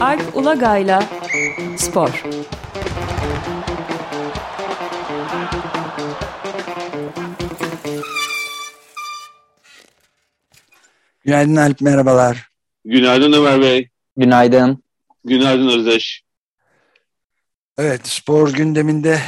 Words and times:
Alp 0.00 0.36
Ulagay'la 0.36 1.02
Spor 1.76 2.22
Günaydın 11.24 11.56
Alp, 11.56 11.80
merhabalar. 11.80 12.50
Günaydın 12.84 13.32
Ömer 13.32 13.60
Bey. 13.60 13.88
Günaydın. 14.16 14.82
Günaydın 15.24 15.68
Özdeş. 15.68 16.22
Evet, 17.78 18.08
spor 18.08 18.52
gündeminde 18.52 19.20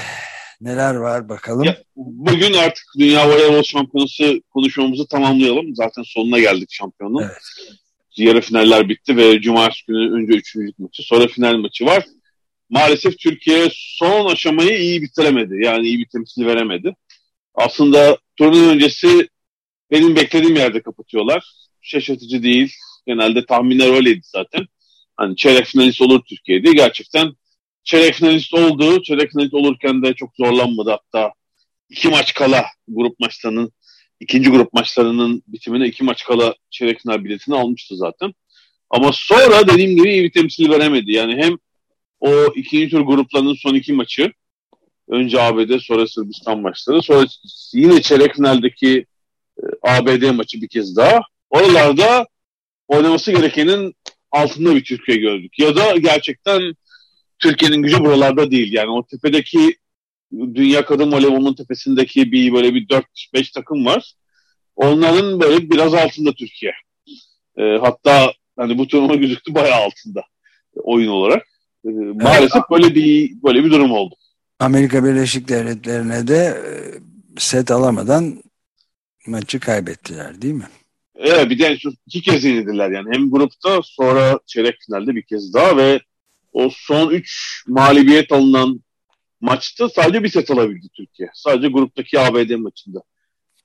neler 0.60 0.94
var 0.94 1.28
bakalım. 1.28 1.64
Ya, 1.64 1.76
bugün 1.96 2.54
artık 2.54 2.84
Dünya 2.98 3.28
Voleybol 3.28 3.62
Şampiyonası 3.62 4.42
konuşmamızı 4.50 5.06
tamamlayalım. 5.08 5.74
Zaten 5.74 6.02
sonuna 6.06 6.38
geldik 6.38 6.68
şampiyonun. 6.72 7.22
Evet. 7.22 7.42
Yarı 8.16 8.40
finaller 8.40 8.88
bitti 8.88 9.16
ve 9.16 9.40
Cumartesi 9.40 9.86
günü 9.86 10.12
önce 10.12 10.32
üçüncülük 10.32 10.78
maçı, 10.78 11.02
sonra 11.02 11.26
final 11.26 11.56
maçı 11.56 11.86
var. 11.86 12.04
Maalesef 12.70 13.18
Türkiye 13.18 13.68
son 13.72 14.26
aşamayı 14.26 14.78
iyi 14.78 15.02
bitiremedi. 15.02 15.64
Yani 15.64 15.86
iyi 15.86 15.98
bir 15.98 16.06
temsil 16.12 16.46
veremedi. 16.46 16.94
Aslında 17.54 18.18
turnuva 18.36 18.70
öncesi 18.70 19.28
benim 19.90 20.16
beklediğim 20.16 20.56
yerde 20.56 20.82
kapatıyorlar. 20.82 21.44
Şaşırtıcı 21.80 22.42
değil. 22.42 22.72
Genelde 23.06 23.46
tahminler 23.46 23.94
öyleydi 23.94 24.20
zaten. 24.22 24.66
Hani 25.16 25.36
çeyrek 25.36 25.66
finalist 25.66 26.02
olur 26.02 26.20
Türkiye'de. 26.28 26.72
Gerçekten 26.72 27.32
çeyrek 27.84 28.14
finalist 28.14 28.54
oldu. 28.54 29.02
Çeyrek 29.02 29.30
finalist 29.30 29.54
olurken 29.54 30.02
de 30.02 30.14
çok 30.14 30.30
zorlanmadı. 30.36 30.90
Hatta 30.90 31.32
iki 31.90 32.08
maç 32.08 32.34
kala 32.34 32.64
grup 32.88 33.20
maçlarının 33.20 33.72
ikinci 34.22 34.50
grup 34.50 34.72
maçlarının 34.72 35.42
bitimine 35.46 35.86
iki 35.86 36.04
maç 36.04 36.24
kala 36.24 36.54
çeyrek 36.70 37.00
final 37.00 37.24
biletini 37.24 37.54
almıştı 37.54 37.96
zaten. 37.96 38.34
Ama 38.90 39.10
sonra 39.12 39.68
dediğim 39.68 39.96
gibi 39.96 40.10
iyi 40.10 40.24
bir 40.24 40.32
temsil 40.32 40.70
veremedi. 40.70 41.12
Yani 41.12 41.36
hem 41.36 41.58
o 42.20 42.46
ikinci 42.56 42.88
tur 42.88 43.00
gruplarının 43.00 43.54
son 43.54 43.74
iki 43.74 43.92
maçı 43.92 44.32
önce 45.08 45.40
ABD 45.40 45.78
sonra 45.78 46.06
Sırbistan 46.06 46.60
maçları 46.60 47.02
sonra 47.02 47.26
yine 47.72 48.02
çeyrek 48.02 48.34
finaldeki 48.34 49.06
e, 49.58 49.64
ABD 49.82 50.30
maçı 50.30 50.62
bir 50.62 50.68
kez 50.68 50.96
daha. 50.96 51.20
Oralarda 51.50 52.26
oynaması 52.88 53.32
gerekenin 53.32 53.94
altında 54.30 54.76
bir 54.76 54.84
Türkiye 54.84 55.18
gördük. 55.18 55.58
Ya 55.58 55.76
da 55.76 55.96
gerçekten 55.96 56.74
Türkiye'nin 57.38 57.82
gücü 57.82 57.98
buralarda 57.98 58.50
değil. 58.50 58.72
Yani 58.72 58.90
o 58.90 59.06
tepedeki 59.06 59.76
Dünya 60.32 60.84
Kadın 60.84 61.12
Voleybolunun 61.12 61.54
tepesindeki 61.54 62.32
bir 62.32 62.52
böyle 62.52 62.74
bir 62.74 62.88
4-5 62.88 63.52
takım 63.54 63.86
var. 63.86 64.12
Onların 64.76 65.40
böyle 65.40 65.70
biraz 65.70 65.94
altında 65.94 66.32
Türkiye. 66.32 66.72
E, 67.58 67.62
hatta 67.62 68.32
hani 68.56 68.78
bu 68.78 68.86
turnuva 68.86 69.14
gözüktü 69.14 69.54
bayağı 69.54 69.80
altında 69.80 70.22
oyun 70.74 71.08
olarak. 71.08 71.46
E, 71.84 71.88
maalesef 72.22 72.62
böyle 72.70 72.94
bir 72.94 73.42
böyle 73.42 73.64
bir 73.64 73.70
durum 73.70 73.92
oldu. 73.92 74.14
Amerika 74.58 75.04
Birleşik 75.04 75.48
Devletleri'ne 75.48 76.28
de 76.28 76.36
e, 76.36 76.70
set 77.40 77.70
alamadan 77.70 78.42
maçı 79.26 79.60
kaybettiler 79.60 80.42
değil 80.42 80.54
mi? 80.54 80.68
Evet 81.16 81.50
bir 81.50 81.58
de 81.58 81.78
iki 82.06 82.22
kez 82.22 82.44
yenildiler 82.44 82.90
yani. 82.90 83.08
Hem 83.12 83.30
grupta 83.30 83.80
sonra 83.82 84.38
çeyrek 84.46 84.76
finalde 84.86 85.14
bir 85.14 85.22
kez 85.22 85.54
daha 85.54 85.76
ve 85.76 86.00
o 86.52 86.70
son 86.72 87.10
üç 87.10 87.62
mağlubiyet 87.66 88.32
alınan 88.32 88.80
maçta 89.42 89.88
sadece 89.88 90.22
bir 90.22 90.28
set 90.28 90.50
alabildi 90.50 90.88
Türkiye. 90.96 91.30
Sadece 91.34 91.68
gruptaki 91.68 92.20
ABD 92.20 92.54
maçında 92.56 93.02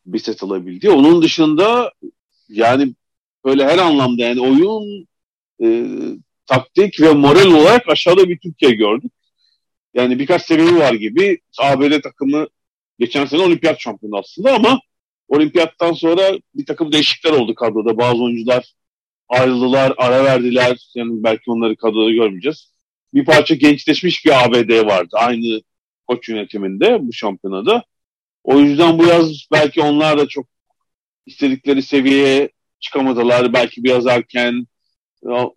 bir 0.06 0.20
set 0.20 0.44
alabildi. 0.44 0.90
Onun 0.90 1.22
dışında 1.22 1.92
yani 2.50 2.94
böyle 3.46 3.66
her 3.66 3.78
anlamda 3.78 4.24
yani 4.24 4.42
oyun 4.42 5.08
e, 5.64 5.88
taktik 6.46 7.02
ve 7.02 7.14
moral 7.14 7.52
olarak 7.52 7.90
aşağıda 7.90 8.30
bir 8.30 8.40
Türkiye 8.40 8.72
gördük. 8.72 9.12
Yani 9.94 10.20
birkaç 10.20 10.46
sebebi 10.46 10.76
var 10.76 10.94
gibi. 10.94 11.40
ABD 11.60 12.02
takımı 12.02 12.48
geçen 13.00 13.26
sene 13.26 13.42
olimpiyat 13.42 13.80
şampiyonu 13.80 14.18
aslında 14.18 14.54
ama 14.54 14.80
olimpiyattan 15.28 15.94
sonra 15.94 16.32
bir 16.56 16.66
takım 16.66 16.92
değişiklikler 16.92 17.38
oldu 17.38 17.56
kadroda. 17.56 17.98
Bazı 17.98 18.24
oyuncular 18.24 18.74
ayrıldılar, 19.30 19.94
ara 19.98 20.24
verdiler. 20.24 20.90
Yani 20.96 21.24
belki 21.24 21.52
onları 21.52 21.76
kadroda 21.76 22.12
görmeyeceğiz. 22.12 22.72
Bir 23.14 23.26
parça 23.26 23.56
gençleşmiş 23.56 24.26
bir 24.26 24.46
ABD 24.46 24.86
vardı 24.86 25.10
aynı 25.14 25.62
koç 26.08 26.30
yönetiminde 26.30 26.98
bu 27.02 27.14
şampiyonada. 27.14 27.84
O 28.44 28.60
yüzden 28.60 29.00
bu 29.00 29.06
yaz 29.06 29.48
belki 29.52 29.82
onlar 29.82 30.18
da 30.18 30.28
çok 30.28 30.48
istedikleri 31.26 31.82
seviyeye 31.82 32.50
çıkamadılar. 32.80 33.54
Belki 33.54 33.84
biraz 33.84 34.08
erken 34.08 34.68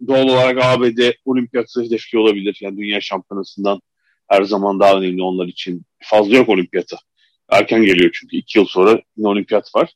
doğal 0.07 0.29
olarak 0.29 0.65
ABD 0.65 1.13
olimpiyatı 1.25 1.83
hedefli 1.83 2.19
olabilir. 2.19 2.59
Yani 2.61 2.79
dünya 2.79 3.01
şampiyonasından 3.01 3.81
her 4.29 4.43
zaman 4.43 4.81
daha 4.81 4.99
önemli 4.99 5.23
onlar 5.23 5.47
için. 5.47 5.83
Fazla 6.03 6.37
yok 6.37 6.49
olimpiyatı. 6.49 6.97
Erken 7.49 7.83
geliyor 7.83 8.11
çünkü 8.15 8.37
iki 8.37 8.59
yıl 8.59 8.67
sonra 8.67 9.01
yine 9.17 9.29
olimpiyat 9.29 9.75
var. 9.75 9.95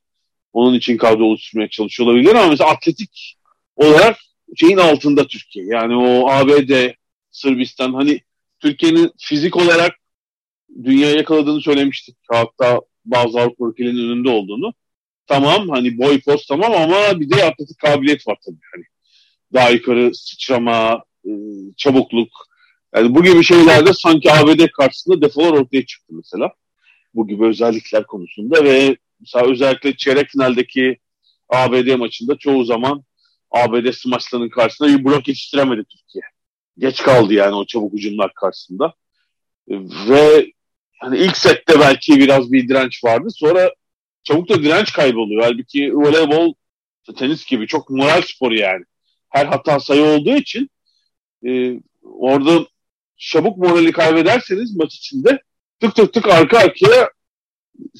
Onun 0.52 0.74
için 0.74 0.96
kadro 0.96 1.24
oluşturmaya 1.24 1.68
çalışıyor 1.68 2.08
olabilir 2.08 2.34
ama 2.34 2.48
mesela 2.48 2.70
atletik 2.70 3.36
olarak 3.76 4.16
şeyin 4.56 4.76
altında 4.76 5.26
Türkiye. 5.26 5.66
Yani 5.66 5.96
o 5.96 6.30
ABD, 6.30 6.90
Sırbistan 7.30 7.94
hani 7.94 8.20
Türkiye'nin 8.58 9.12
fizik 9.18 9.56
olarak 9.56 9.96
dünya 10.82 11.10
yakaladığını 11.10 11.60
söylemiştik. 11.60 12.16
Hatta 12.32 12.80
bazı 13.04 13.40
Avrupa 13.40 13.68
ülkelerinin 13.68 14.10
önünde 14.10 14.28
olduğunu. 14.28 14.72
Tamam 15.26 15.68
hani 15.68 15.98
boy 15.98 16.20
post 16.20 16.48
tamam 16.48 16.72
ama 16.72 17.20
bir 17.20 17.30
de 17.30 17.44
atletik 17.44 17.78
kabiliyet 17.78 18.26
var 18.28 18.38
tabii. 18.46 18.58
Hani 18.74 18.84
daha 19.52 19.70
yukarı 19.70 20.14
sıçrama, 20.14 21.04
e, 21.26 21.30
çabukluk. 21.76 22.28
Yani 22.96 23.14
bu 23.14 23.22
gibi 23.22 23.44
şeylerde 23.44 23.92
sanki 23.92 24.32
ABD 24.32 24.66
karşısında 24.66 25.22
defolar 25.22 25.52
ortaya 25.52 25.86
çıktı 25.86 26.14
mesela. 26.16 26.52
Bu 27.14 27.28
gibi 27.28 27.44
özellikler 27.44 28.06
konusunda 28.06 28.64
ve 28.64 28.96
mesela 29.20 29.50
özellikle 29.50 29.96
çeyrek 29.96 30.28
finaldeki 30.28 30.98
ABD 31.48 31.96
maçında 31.96 32.36
çoğu 32.36 32.64
zaman 32.64 33.04
ABD 33.50 33.92
smaçlarının 33.92 34.48
karşısında 34.48 34.88
bir 34.88 35.04
blok 35.04 35.28
yetiştiremedi 35.28 35.84
Türkiye. 35.84 36.24
Geç 36.78 37.02
kaldı 37.02 37.34
yani 37.34 37.54
o 37.54 37.66
çabuk 37.66 37.92
hücumlar 37.92 38.34
karşısında. 38.34 38.94
Ve 40.08 40.52
hani 40.98 41.18
ilk 41.18 41.36
sette 41.36 41.80
belki 41.80 42.16
biraz 42.16 42.52
bir 42.52 42.68
direnç 42.68 43.04
vardı. 43.04 43.28
Sonra 43.30 43.70
çabuk 44.22 44.48
da 44.48 44.62
direnç 44.62 44.92
kayboluyor. 44.92 45.42
Halbuki 45.42 45.96
voleybol 45.96 46.54
tenis 47.12 47.46
gibi 47.46 47.66
çok 47.66 47.90
moral 47.90 48.22
sporu 48.22 48.54
yani. 48.54 48.84
Her 49.28 49.46
hata 49.46 49.80
sayı 49.80 50.04
olduğu 50.04 50.36
için 50.36 50.70
e, 51.46 51.80
orada 52.02 52.66
çabuk 53.16 53.58
morali 53.58 53.92
kaybederseniz 53.92 54.76
maç 54.76 54.94
içinde 54.94 55.42
tık 55.80 55.96
tık 55.96 56.12
tık 56.12 56.28
arka 56.28 56.58
arkaya 56.58 57.10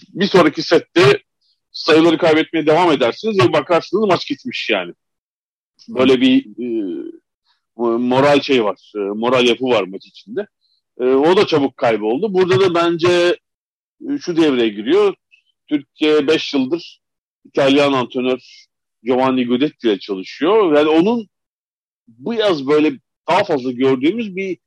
bir 0.09 0.27
sonraki 0.27 0.63
sette 0.63 1.23
sayıları 1.73 2.19
kaybetmeye 2.19 2.67
devam 2.67 2.93
edersiniz 2.93 3.39
ve 3.39 3.53
bakarsınız 3.53 4.05
maç 4.05 4.27
gitmiş 4.27 4.71
yani. 4.71 4.93
Böyle 5.89 6.21
bir 6.21 6.47
e, 6.47 7.03
moral 7.77 8.41
şey 8.41 8.65
var, 8.65 8.93
e, 8.97 8.99
moral 8.99 9.47
yapı 9.47 9.65
var 9.65 9.83
maç 9.83 10.07
içinde. 10.07 10.47
E, 11.01 11.05
o 11.05 11.37
da 11.37 11.47
çabuk 11.47 11.77
kayboldu. 11.77 12.35
Burada 12.35 12.61
da 12.61 12.75
bence 12.75 13.37
e, 14.11 14.19
şu 14.19 14.37
devreye 14.37 14.69
giriyor. 14.69 15.15
Türkiye 15.69 16.27
5 16.27 16.55
yıldır 16.55 17.01
İtalyan 17.45 17.93
antrenör 17.93 18.67
Giovanni 19.03 19.47
Guidetti 19.47 19.89
ile 19.89 19.99
çalışıyor. 19.99 20.77
Yani 20.77 20.89
onun 20.89 21.29
bu 22.09 22.35
yaz 22.35 22.67
böyle 22.67 22.93
daha 23.29 23.45
fazla 23.45 23.71
gördüğümüz 23.71 24.37
bir 24.37 24.59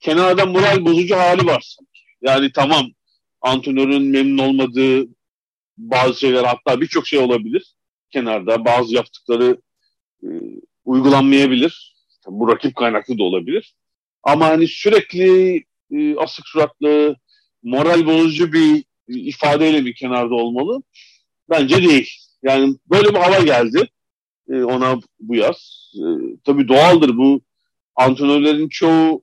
kenarda 0.00 0.46
moral 0.46 0.84
bozucu 0.84 1.16
hali 1.16 1.46
var 1.46 1.60
sanki. 1.60 2.00
Yani 2.22 2.52
tamam 2.52 2.86
antrenörün 3.40 4.02
memnun 4.02 4.38
olmadığı 4.38 5.08
bazı 5.78 6.20
şeyler 6.20 6.44
hatta 6.44 6.80
birçok 6.80 7.06
şey 7.06 7.18
olabilir 7.18 7.74
kenarda. 8.10 8.64
Bazı 8.64 8.94
yaptıkları 8.94 9.60
e, 10.22 10.28
uygulanmayabilir. 10.84 11.96
Bu 12.26 12.48
rakip 12.48 12.76
kaynaklı 12.76 13.18
da 13.18 13.22
olabilir. 13.22 13.74
Ama 14.26 14.46
hani 14.46 14.68
sürekli 14.68 15.56
e, 15.90 16.16
asık 16.16 16.48
suratlı, 16.48 17.16
moral 17.62 18.06
bozucu 18.06 18.52
bir 18.52 18.84
ifadeyle 19.08 19.84
bir 19.84 19.94
kenarda 19.94 20.34
olmalı. 20.34 20.82
Bence 21.50 21.76
değil. 21.76 22.10
Yani 22.42 22.76
böyle 22.90 23.08
bir 23.08 23.18
hava 23.18 23.38
geldi 23.38 23.88
e, 24.48 24.62
ona 24.62 25.00
bu 25.20 25.34
yaz. 25.34 25.92
E, 25.96 26.06
tabii 26.44 26.68
doğaldır 26.68 27.16
bu 27.16 27.40
antrenörlerin 27.96 28.68
çoğu 28.68 29.22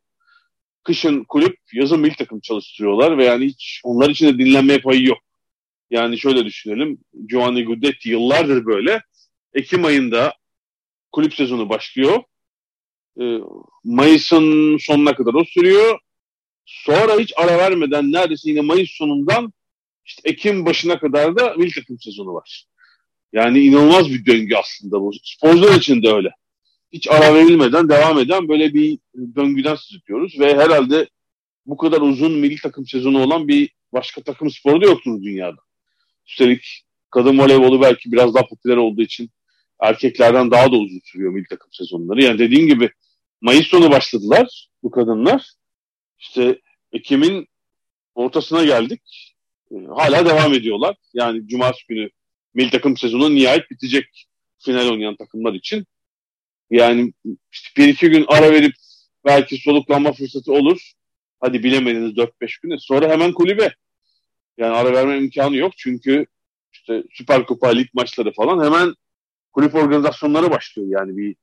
kışın 0.84 1.24
kulüp, 1.24 1.58
yazın 1.74 2.00
milli 2.00 2.16
takım 2.16 2.40
çalıştırıyorlar 2.40 3.18
ve 3.18 3.26
yani 3.26 3.46
hiç 3.46 3.82
onlar 3.84 4.10
için 4.10 4.28
de 4.28 4.38
dinlenmeye 4.38 4.80
payı 4.80 5.06
yok. 5.06 5.20
Yani 5.90 6.20
şöyle 6.20 6.46
düşünelim. 6.46 6.98
Giovanni 7.28 7.66
Guidetti 7.66 8.10
yıllardır 8.10 8.66
böyle. 8.66 9.02
Ekim 9.54 9.86
ayında 9.86 10.34
kulüp 11.12 11.34
sezonu 11.34 11.70
başlıyor. 11.70 12.24
E, 13.22 13.24
Mayıs'ın 13.84 14.78
sonuna 14.78 15.16
kadar 15.16 15.34
o 15.34 15.44
sürüyor. 15.44 16.00
Sonra 16.66 17.20
hiç 17.20 17.34
ara 17.38 17.58
vermeden 17.58 18.12
neredeyse 18.12 18.50
yine 18.50 18.62
Mayıs 18.62 18.90
sonundan 18.92 19.54
işte 20.06 20.30
Ekim 20.30 20.66
başına 20.66 21.00
kadar 21.00 21.36
da 21.36 21.54
milli 21.58 21.74
takım 21.74 22.00
sezonu 22.00 22.34
var. 22.34 22.66
Yani 23.34 23.60
inanılmaz 23.60 24.10
bir 24.10 24.26
döngü 24.26 24.56
aslında 24.56 25.02
bu. 25.02 25.12
Sporcular 25.24 25.76
için 25.76 26.04
de 26.04 26.14
öyle. 26.14 26.30
Hiç 26.92 27.08
ara 27.08 27.34
verilmeden 27.34 27.90
devam 27.90 28.20
eden 28.20 28.48
böyle 28.48 28.74
bir 28.74 29.00
döngüden 29.36 29.76
söz 29.76 30.02
ediyoruz 30.04 30.40
ve 30.40 30.56
herhalde 30.56 31.10
bu 31.66 31.78
kadar 31.78 32.02
uzun 32.02 32.32
milli 32.32 32.62
takım 32.62 32.88
sezonu 32.88 33.24
olan 33.24 33.48
bir 33.48 33.70
başka 33.94 34.22
takım 34.22 34.52
sporu 34.52 34.82
da 34.82 34.86
yoktur 34.86 35.24
dünyada. 35.24 35.62
Üstelik 36.28 36.86
kadın 37.12 37.40
voleybolu 37.40 37.82
belki 37.82 38.12
biraz 38.12 38.36
daha 38.36 38.48
popüler 38.48 38.78
olduğu 38.78 39.02
için 39.02 39.30
erkeklerden 39.82 40.52
daha 40.52 40.72
da 40.72 40.76
uzun 40.76 41.02
sürüyor 41.04 41.32
milli 41.32 41.48
takım 41.50 41.70
sezonları. 41.72 42.24
Yani 42.24 42.40
dediğim 42.40 42.68
gibi 42.68 42.90
Mayıs 43.44 43.68
sonu 43.68 43.92
başladılar 43.92 44.70
bu 44.84 44.92
kadınlar. 44.92 45.52
İşte 46.20 46.62
Ekim'in 46.92 47.48
ortasına 48.16 48.64
geldik. 48.64 49.36
Ee, 49.72 49.76
hala 49.86 50.26
devam 50.26 50.54
ediyorlar. 50.54 50.96
Yani 51.14 51.48
Cumartesi 51.48 51.88
günü 51.88 52.10
milli 52.54 52.70
takım 52.70 52.98
sezonu 52.98 53.36
nihayet 53.36 53.72
bitecek 53.72 54.28
final 54.60 54.90
oynayan 54.90 55.16
takımlar 55.16 55.54
için. 55.54 55.86
Yani 56.72 57.14
işte 57.52 57.70
bir 57.78 57.88
iki 57.88 58.10
gün 58.10 58.26
ara 58.28 58.52
verip 58.52 58.74
belki 59.26 59.58
soluklanma 59.58 60.14
fırsatı 60.14 60.54
olur. 60.54 60.92
Hadi 61.42 61.64
bilemediniz 61.64 62.12
4-5 62.12 62.62
gün. 62.62 62.78
Sonra 62.78 63.10
hemen 63.10 63.34
kulübe. 63.34 63.74
Yani 64.58 64.76
ara 64.76 64.94
verme 64.94 65.18
imkanı 65.18 65.56
yok. 65.56 65.74
Çünkü 65.78 66.26
işte 66.74 67.04
Süper 67.12 67.46
Kupa, 67.46 67.70
lig 67.70 67.88
maçları 67.94 68.32
falan 68.32 68.66
hemen 68.66 68.94
kulüp 69.52 69.76
organizasyonları 69.76 70.52
başlıyor. 70.52 70.88
Yani 70.92 71.18
bir 71.18 71.36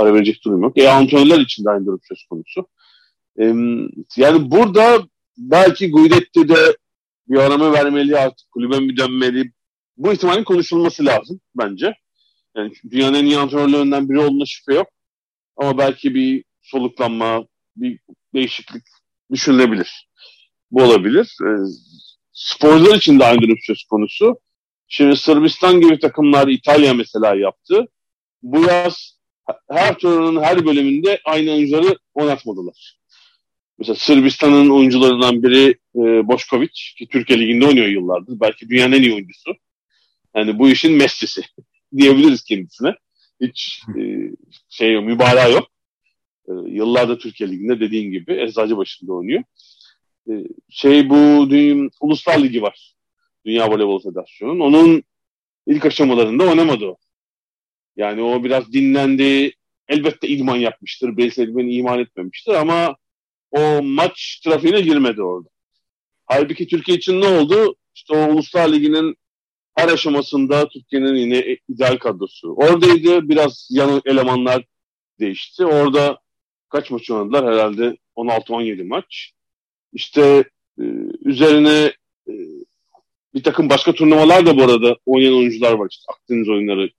ara 0.00 0.14
verecek 0.14 0.44
durum 0.44 0.62
yok. 0.62 0.78
E 0.78 0.90
antrenörler 0.90 1.40
için 1.40 1.64
de 1.64 1.70
aynı 1.70 1.86
durum 1.86 2.00
söz 2.08 2.24
konusu. 2.30 2.66
E, 3.40 3.44
yani 4.16 4.50
burada 4.50 5.08
belki 5.38 5.90
Guidetti 5.90 6.48
de 6.48 6.76
bir 7.28 7.38
arama 7.38 7.72
vermeli 7.72 8.18
artık 8.18 8.50
kulübe 8.50 8.80
mi 8.80 8.96
dönmeli. 8.96 9.52
Bu 9.96 10.12
ihtimalin 10.12 10.44
konuşulması 10.44 11.04
lazım 11.06 11.40
bence. 11.54 11.94
Yani 12.56 12.72
dünyanın 12.90 13.14
en 13.14 13.24
iyi 13.24 13.38
antrenörlerinden 13.38 14.08
biri 14.08 14.18
olduğuna 14.18 14.46
şüphe 14.46 14.74
yok. 14.74 14.88
Ama 15.56 15.78
belki 15.78 16.14
bir 16.14 16.44
soluklanma, 16.62 17.44
bir 17.76 17.98
değişiklik 18.34 18.82
düşünülebilir. 19.32 20.08
Bu 20.70 20.82
olabilir. 20.82 21.36
E, 21.42 21.50
sporcular 22.32 22.94
için 22.94 23.20
de 23.20 23.24
aynı 23.24 23.40
durum 23.40 23.58
söz 23.66 23.84
konusu. 23.84 24.40
Şimdi 24.88 25.16
Sırbistan 25.16 25.80
gibi 25.80 25.98
takımlar 25.98 26.48
İtalya 26.48 26.94
mesela 26.94 27.34
yaptı. 27.34 27.86
Bu 28.42 28.60
yaz 28.60 29.19
her 29.70 29.98
turunun 29.98 30.42
her 30.42 30.66
bölümünde 30.66 31.20
aynı 31.24 31.52
oyuncuları 31.52 31.98
oynatmadılar. 32.14 33.00
Mesela 33.78 33.96
Sırbistan'ın 33.96 34.70
oyuncularından 34.70 35.42
biri 35.42 35.78
e, 35.96 36.28
Boşkovic 36.28 36.72
ki 36.98 37.08
Türkiye 37.08 37.40
Ligi'nde 37.40 37.66
oynuyor 37.66 37.86
yıllardır. 37.86 38.40
Belki 38.40 38.68
dünyanın 38.68 38.92
en 38.92 39.02
iyi 39.02 39.14
oyuncusu. 39.14 39.52
Yani 40.36 40.58
bu 40.58 40.68
işin 40.68 40.92
Messi'si 40.92 41.42
diyebiliriz 41.96 42.44
kendisine. 42.44 42.94
Hiç 43.40 43.82
e, 43.98 44.02
şey 44.68 45.00
mübalağa 45.00 45.48
yok. 45.48 45.68
E, 46.48 46.52
yıllardır 46.66 47.18
Türkiye 47.18 47.50
Ligi'nde 47.50 47.80
dediğin 47.80 48.12
gibi 48.12 48.40
Eczacı 48.40 48.76
başında 48.76 49.12
oynuyor. 49.12 49.42
E, 50.30 50.32
şey 50.68 51.10
bu 51.10 51.50
dünya, 51.50 51.90
Uluslar 52.00 52.38
Ligi 52.42 52.62
var. 52.62 52.94
Dünya 53.46 53.70
Voleybol 53.70 54.02
Federasyonu'nun. 54.02 54.60
Onun 54.60 55.02
ilk 55.66 55.86
aşamalarında 55.86 56.44
oynamadı 56.44 56.86
o. 56.86 56.96
Yani 57.96 58.22
o 58.22 58.44
biraz 58.44 58.72
dinlendi. 58.72 59.52
Elbette 59.88 60.28
idman 60.28 60.56
yapmıştır. 60.56 61.16
Bireysel 61.16 61.48
idmanı 61.48 61.70
iman 61.70 61.98
etmemiştir 61.98 62.52
ama 62.52 62.96
o 63.50 63.82
maç 63.82 64.40
trafiğine 64.44 64.80
girmedi 64.80 65.22
orada. 65.22 65.48
Halbuki 66.26 66.66
Türkiye 66.66 66.96
için 66.98 67.20
ne 67.20 67.26
oldu? 67.26 67.76
İşte 67.94 68.14
o 68.14 68.32
Uluslar 68.32 68.72
Ligi'nin 68.72 69.16
her 69.74 69.88
aşamasında 69.88 70.68
Türkiye'nin 70.68 71.14
yine 71.14 71.56
ideal 71.68 71.96
kadrosu. 71.96 72.54
Oradaydı. 72.54 73.28
Biraz 73.28 73.68
yan 73.70 74.02
elemanlar 74.04 74.64
değişti. 75.20 75.66
Orada 75.66 76.18
kaç 76.68 76.90
maç 76.90 77.10
oynadılar? 77.10 77.54
Herhalde 77.54 77.96
16-17 78.16 78.84
maç. 78.84 79.32
İşte 79.92 80.44
e, 80.78 80.84
üzerine 81.24 81.92
e, 82.28 82.32
bir 83.34 83.42
takım 83.42 83.70
başka 83.70 83.92
turnuvalar 83.92 84.46
da 84.46 84.56
bu 84.56 84.62
arada 84.62 84.96
oynayan 85.06 85.34
oyuncular 85.34 85.72
var. 85.72 85.88
İşte 85.90 86.12
Akdeniz 86.12 86.48
oyunları 86.48 86.90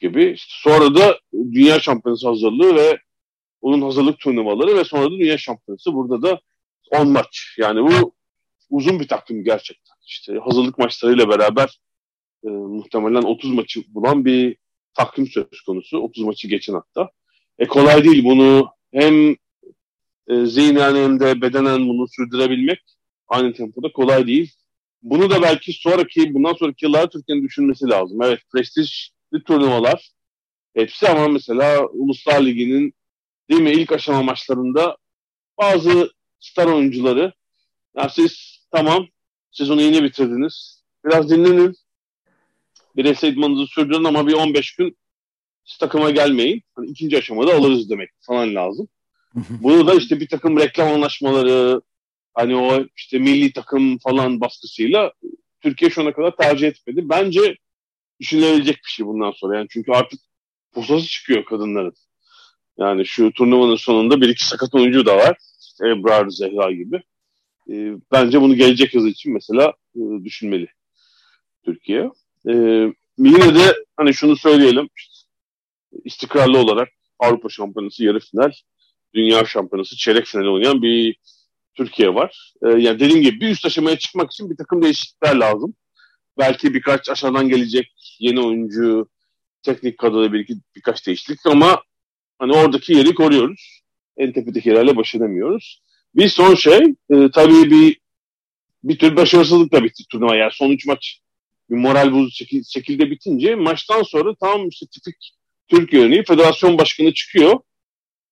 gibi. 0.00 0.34
Sonra 0.38 0.94
da 0.94 1.18
Dünya 1.32 1.80
Şampiyonası 1.80 2.28
hazırlığı 2.28 2.74
ve 2.74 2.98
onun 3.60 3.82
hazırlık 3.82 4.18
turnuvaları 4.18 4.76
ve 4.76 4.84
sonra 4.84 5.04
da 5.04 5.10
Dünya 5.10 5.38
Şampiyonası. 5.38 5.94
Burada 5.94 6.22
da 6.22 6.40
10 6.90 7.08
maç. 7.08 7.54
Yani 7.58 7.90
bu 7.90 8.14
uzun 8.70 9.00
bir 9.00 9.08
takvim 9.08 9.44
gerçekten. 9.44 9.94
İşte 10.06 10.38
hazırlık 10.44 10.78
maçlarıyla 10.78 11.28
beraber 11.28 11.80
e, 12.44 12.48
muhtemelen 12.48 13.22
30 13.22 13.52
maçı 13.52 13.80
bulan 13.88 14.24
bir 14.24 14.56
takvim 14.94 15.26
söz 15.26 15.60
konusu. 15.66 15.98
30 15.98 16.24
maçı 16.24 16.48
geçen 16.48 16.74
hatta. 16.74 17.10
E 17.58 17.66
kolay 17.66 18.04
değil 18.04 18.24
bunu 18.24 18.68
hem 18.92 19.36
e, 20.28 20.46
zihnen 20.46 20.96
hem 20.96 21.20
de 21.20 21.42
bedenen 21.42 21.88
bunu 21.88 22.08
sürdürebilmek 22.08 22.80
aynı 23.28 23.52
tempoda 23.52 23.92
kolay 23.92 24.26
değil. 24.26 24.52
Bunu 25.02 25.30
da 25.30 25.42
belki 25.42 25.72
sonraki, 25.72 26.34
bundan 26.34 26.52
sonraki 26.52 26.84
yıllar 26.84 27.10
Türkiye'nin 27.10 27.44
düşünmesi 27.44 27.88
lazım. 27.88 28.22
Evet, 28.22 28.40
prestijli 28.52 29.19
turnuvalar 29.46 30.10
hepsi 30.74 31.08
ama 31.08 31.28
mesela 31.28 31.86
Uluslar 31.86 32.46
Ligi'nin 32.46 32.94
değil 33.50 33.60
mi 33.60 33.72
ilk 33.72 33.92
aşama 33.92 34.22
maçlarında 34.22 34.96
bazı 35.58 36.12
star 36.40 36.66
oyuncuları 36.66 37.32
ya 37.96 38.08
siz 38.08 38.60
tamam 38.70 39.06
sezonu 39.50 39.82
yeni 39.82 40.02
bitirdiniz. 40.02 40.82
Biraz 41.04 41.30
dinlenin. 41.30 41.76
Bireysel 42.96 43.32
idmanınızı 43.32 43.66
sürdürün 43.66 44.04
ama 44.04 44.26
bir 44.26 44.32
15 44.32 44.76
gün 44.76 44.96
siz 45.64 45.78
takıma 45.78 46.10
gelmeyin. 46.10 46.62
Hani 46.74 46.86
ikinci 46.86 47.18
aşamada 47.18 47.54
alırız 47.54 47.90
demek 47.90 48.10
falan 48.20 48.54
lazım. 48.54 48.88
Bunu 49.34 49.86
da 49.86 49.94
işte 49.94 50.20
bir 50.20 50.28
takım 50.28 50.58
reklam 50.58 50.88
anlaşmaları, 50.88 51.80
hani 52.34 52.56
o 52.56 52.84
işte 52.96 53.18
milli 53.18 53.52
takım 53.52 53.98
falan 53.98 54.40
baskısıyla 54.40 55.12
Türkiye 55.60 55.90
şu 55.90 56.02
ana 56.02 56.12
kadar 56.12 56.36
tercih 56.36 56.68
etmedi. 56.68 57.08
Bence 57.08 57.56
düşünülebilecek 58.20 58.76
bir 58.76 58.90
şey 58.90 59.06
bundan 59.06 59.30
sonra. 59.30 59.56
Yani 59.56 59.66
çünkü 59.70 59.92
artık 59.92 60.20
posası 60.72 61.06
çıkıyor 61.06 61.44
kadınların. 61.44 61.94
Yani 62.78 63.06
şu 63.06 63.32
turnuvanın 63.32 63.76
sonunda 63.76 64.20
bir 64.20 64.28
iki 64.28 64.46
sakat 64.46 64.74
oyuncu 64.74 65.06
da 65.06 65.16
var. 65.16 65.36
Ebrar, 65.82 66.28
Zehra 66.28 66.72
gibi. 66.72 67.02
E, 67.70 67.74
bence 68.12 68.40
bunu 68.40 68.54
gelecek 68.54 68.94
yıl 68.94 69.06
için 69.06 69.32
mesela 69.32 69.72
e, 69.96 70.00
düşünmeli 70.24 70.68
Türkiye. 71.64 72.10
E, 72.48 72.52
yine 73.18 73.54
de 73.54 73.74
hani 73.96 74.14
şunu 74.14 74.36
söyleyelim. 74.36 74.88
İstikrarlı 76.04 76.58
olarak 76.58 76.88
Avrupa 77.18 77.48
Şampiyonası 77.48 78.04
yarı 78.04 78.20
final, 78.20 78.52
Dünya 79.14 79.44
Şampiyonası 79.44 79.96
çeyrek 79.96 80.26
finali 80.26 80.48
oynayan 80.48 80.82
bir 80.82 81.16
Türkiye 81.74 82.14
var. 82.14 82.52
E, 82.62 82.68
yani 82.68 83.00
dediğim 83.00 83.22
gibi 83.22 83.40
bir 83.40 83.48
üst 83.48 83.66
aşamaya 83.66 83.98
çıkmak 83.98 84.32
için 84.32 84.50
bir 84.50 84.56
takım 84.56 84.82
değişiklikler 84.82 85.36
lazım. 85.36 85.74
Belki 86.38 86.74
birkaç 86.74 87.08
aşağıdan 87.08 87.48
gelecek 87.48 88.16
yeni 88.18 88.40
oyuncu, 88.40 89.08
teknik 89.62 89.98
kadroda 89.98 90.32
bir 90.32 90.40
iki, 90.40 90.54
birkaç 90.76 91.06
değişiklik 91.06 91.46
ama 91.46 91.82
hani 92.38 92.52
oradaki 92.52 92.92
yeri 92.92 93.14
koruyoruz. 93.14 93.82
En 94.16 94.32
tepedeki 94.32 94.68
yerlerle 94.68 94.96
baş 94.96 95.14
edemiyoruz. 95.14 95.82
Bir 96.14 96.28
son 96.28 96.54
şey, 96.54 96.78
e, 97.10 97.30
tabii 97.34 97.70
bir 97.70 98.00
bir 98.84 98.98
tür 98.98 99.16
başarısızlıkla 99.16 99.84
bitti 99.84 100.04
turnuva. 100.10 100.36
Yani 100.36 100.50
son 100.54 100.70
üç 100.70 100.86
maç 100.86 101.20
bir 101.70 101.76
moral 101.76 102.12
bozucu 102.12 102.44
şekilde 102.70 103.10
bitince 103.10 103.54
maçtan 103.54 104.02
sonra 104.02 104.34
tam 104.34 104.68
işte 104.68 104.86
tipik 104.86 105.34
Türkiye 105.68 106.02
örneği 106.02 106.24
federasyon 106.24 106.78
başkanı 106.78 107.14
çıkıyor. 107.14 107.60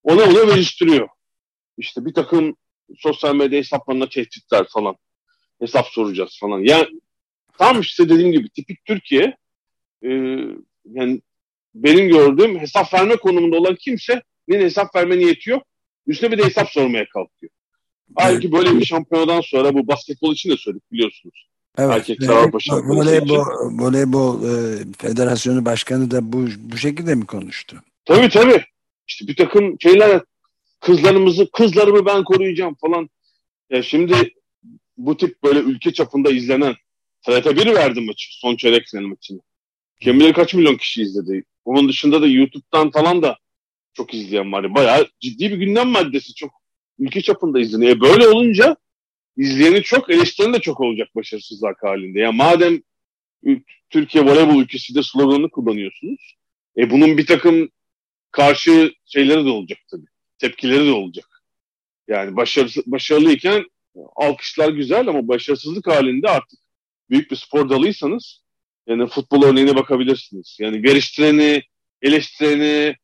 Ona 0.03 0.23
ona 0.23 0.49
veriştiriyor. 0.49 1.09
İşte 1.79 2.05
bir 2.05 2.15
takım 2.15 2.57
sosyal 2.99 3.35
medya 3.35 3.59
hesaplarına 3.59 4.09
tehditler 4.09 4.67
falan. 4.69 4.97
Hesap 5.61 5.87
soracağız 5.87 6.39
falan. 6.41 6.61
Yani 6.61 7.01
tam 7.59 7.81
işte 7.81 8.09
dediğim 8.09 8.33
gibi 8.33 8.49
tipik 8.49 8.85
Türkiye 8.85 9.37
e, 10.03 10.09
yani 10.85 11.21
benim 11.75 12.09
gördüğüm 12.09 12.59
hesap 12.59 12.95
verme 12.95 13.17
konumunda 13.17 13.57
olan 13.57 13.77
kimse 13.77 14.23
kimsenin 14.49 14.65
hesap 14.65 14.97
verme 14.97 15.19
niyeti 15.19 15.51
yok. 15.51 15.63
Üstüne 16.07 16.33
bir 16.33 16.39
de 16.39 16.45
hesap 16.45 16.71
sormaya 16.71 17.09
kalkıyor. 17.09 17.53
Halbuki 18.17 18.53
böyle 18.53 18.79
bir 18.79 18.85
şampiyonadan 18.85 19.41
sonra 19.41 19.75
bu 19.75 19.89
basketbol 19.89 20.33
için 20.33 20.51
de 20.51 20.57
söyledik 20.57 20.93
biliyorsunuz. 20.93 21.49
Evet. 21.79 21.95
Erkekler 21.95 22.29
Avrupa 22.29 22.61
Şampiyonası 22.61 23.11
voleybol, 23.11 23.45
voleybol 23.85 24.43
e, 24.45 24.79
Federasyonu 24.99 25.65
Başkanı 25.65 26.11
da 26.11 26.33
bu, 26.33 26.47
bu 26.59 26.77
şekilde 26.77 27.15
mi 27.15 27.27
konuştu? 27.27 27.83
Tabii 28.05 28.29
tabii. 28.29 28.65
İşte 29.09 29.27
bir 29.27 29.37
takım 29.37 29.77
şeyler 29.81 30.21
kızlarımızı, 30.81 31.51
kızlarımı 31.53 32.07
ben 32.07 32.25
koruyacağım 32.25 32.77
falan. 32.81 33.11
Ya 33.71 33.83
şimdi 33.83 34.35
bu 34.97 35.17
tip 35.17 35.43
böyle 35.45 35.59
ülke 35.59 35.93
çapında 35.93 36.31
izlenen 36.31 36.75
TRT1 37.27 37.75
verdi 37.75 38.01
maçı, 38.01 38.29
son 38.31 38.57
çeyrek 38.57 38.87
final 38.87 39.03
maçını. 39.03 39.41
Kim 40.01 40.21
bilir 40.21 40.33
kaç 40.33 40.55
milyon 40.55 40.77
kişi 40.77 41.03
izledi. 41.03 41.45
Onun 41.65 41.89
dışında 41.89 42.23
da 42.23 42.27
YouTube'dan 42.27 42.91
falan 42.91 43.23
da 43.23 43.39
çok 43.95 44.15
izleyen 44.15 44.53
var. 44.53 44.75
Bayağı 44.75 45.09
ciddi 45.21 45.51
bir 45.51 45.57
gündem 45.57 45.89
maddesi 45.89 46.35
çok 46.35 46.51
ülke 46.99 47.21
çapında 47.21 47.61
izleniyor. 47.61 47.97
E 47.97 48.01
böyle 48.01 48.29
olunca 48.29 48.77
izleyeni 49.37 49.83
çok, 49.83 50.11
eleştiren 50.11 50.53
de 50.53 50.61
çok 50.61 50.81
olacak 50.81 51.09
başarısızlık 51.17 51.83
halinde. 51.83 52.21
Ya 52.21 52.33
madem 52.33 52.83
Türkiye 53.91 54.25
voleybol 54.25 54.63
ülkesi 54.63 54.95
de 54.95 55.03
sloganını 55.03 55.51
kullanıyorsunuz. 55.51 56.37
E 56.77 56.91
bunun 56.91 57.19
bir 57.19 57.27
takım 57.27 57.69
karşı 58.31 58.93
şeyleri 59.07 59.45
de 59.45 59.49
olacak 59.49 59.79
tabii. 59.91 60.07
Tepkileri 60.39 60.87
de 60.87 60.93
olacak. 60.93 61.43
Yani 62.09 62.37
başarı, 62.37 62.69
başarılıyken 62.87 63.65
alkışlar 64.17 64.69
güzel 64.69 65.09
ama 65.09 65.29
başarısızlık 65.29 65.87
halinde 65.87 66.29
artık 66.29 66.59
büyük 67.11 67.31
bir 67.31 67.37
spor 67.37 67.71
dalıysanız 67.71 68.43
yani 68.87 69.07
futbol 69.07 69.43
örneğine 69.43 69.77
bakabilirsiniz. 69.77 70.57
Yani 70.61 70.83
geliştireni, 70.83 71.63
eleştireni 72.03 72.97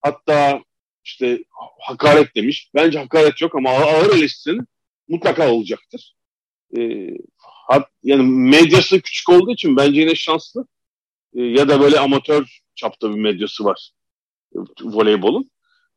hatta 0.00 0.62
işte 1.04 1.44
hakaret 1.80 2.36
demiş. 2.36 2.70
Bence 2.74 2.98
hakaret 2.98 3.40
yok 3.40 3.54
ama 3.54 3.70
ağır 3.70 4.16
eleştirinin 4.18 4.66
mutlaka 5.08 5.52
olacaktır. 5.52 6.14
Ee, 6.78 7.10
hat, 7.68 7.88
yani 8.02 8.22
medyası 8.22 9.00
küçük 9.00 9.28
olduğu 9.28 9.52
için 9.52 9.76
bence 9.76 10.00
yine 10.00 10.14
şanslı. 10.14 10.66
Ee, 11.34 11.42
ya 11.42 11.68
da 11.68 11.80
böyle 11.80 12.00
amatör 12.00 12.60
çapta 12.74 13.10
bir 13.10 13.20
medyası 13.20 13.64
var 13.64 13.90
e, 14.54 14.58
voleybolun. 14.82 15.50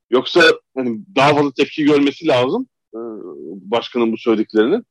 Yoksa 0.10 0.41
hani 0.77 1.00
daha 1.15 1.36
fazla 1.36 1.51
tepki 1.51 1.83
görmesi 1.83 2.27
lazım 2.27 2.67
e, 2.93 3.00
başkanın 3.72 4.12
bu 4.12 4.17
söylediklerini. 4.17 4.83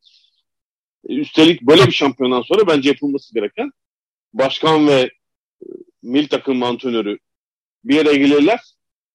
Üstelik 1.08 1.62
böyle 1.62 1.86
bir 1.86 1.92
şampiyondan 1.92 2.42
sonra 2.42 2.66
bence 2.66 2.88
yapılması 2.88 3.34
gereken 3.34 3.70
başkan 4.32 4.88
ve 4.88 5.00
e, 5.62 5.66
mil 6.02 6.28
takım 6.28 6.62
antrenörü 6.62 7.18
bir 7.84 7.94
yere 7.94 8.16
gelirler, 8.16 8.60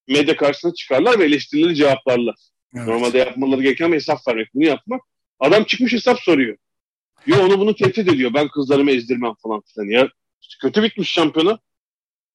medya 0.08 0.38
karşısına 0.38 0.74
çıkarlar 0.74 1.20
ve 1.20 1.26
eleştirileri 1.26 1.76
cevaplarlar. 1.76 2.36
Evet. 2.76 2.88
Normalde 2.88 3.18
yapmaları 3.18 3.62
gereken 3.62 3.92
bir 3.92 3.96
hesap 3.96 4.28
vermek, 4.28 4.54
bunu 4.54 4.66
yapmak. 4.66 5.02
Adam 5.40 5.64
çıkmış 5.64 5.94
hesap 5.94 6.20
soruyor. 6.20 6.58
Yo 7.26 7.46
onu 7.46 7.60
bunu 7.60 7.76
tehdit 7.76 8.08
ediyor. 8.08 8.34
Ben 8.34 8.48
kızlarımı 8.48 8.92
ezdirmem 8.92 9.34
falan 9.44 9.62
filan. 9.62 9.88
Ya 9.88 10.10
kötü 10.62 10.84
bitmiş 10.84 11.12
şampiyona. 11.12 11.60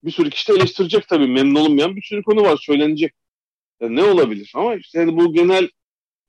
Bir 0.05 0.11
sürü 0.11 0.31
kişi 0.31 0.53
de 0.53 0.57
eleştirecek 0.57 1.09
tabii. 1.09 1.27
Memnun 1.27 1.61
olmayan 1.61 1.97
bir 1.97 2.03
sürü 2.03 2.23
konu 2.23 2.43
var. 2.43 2.57
Söylenecek. 2.57 3.13
Yani 3.81 3.97
ne 3.97 4.03
olabilir? 4.03 4.53
Ama 4.55 4.75
işte 4.75 4.99
yani 4.99 5.17
bu 5.17 5.35
genel 5.35 5.69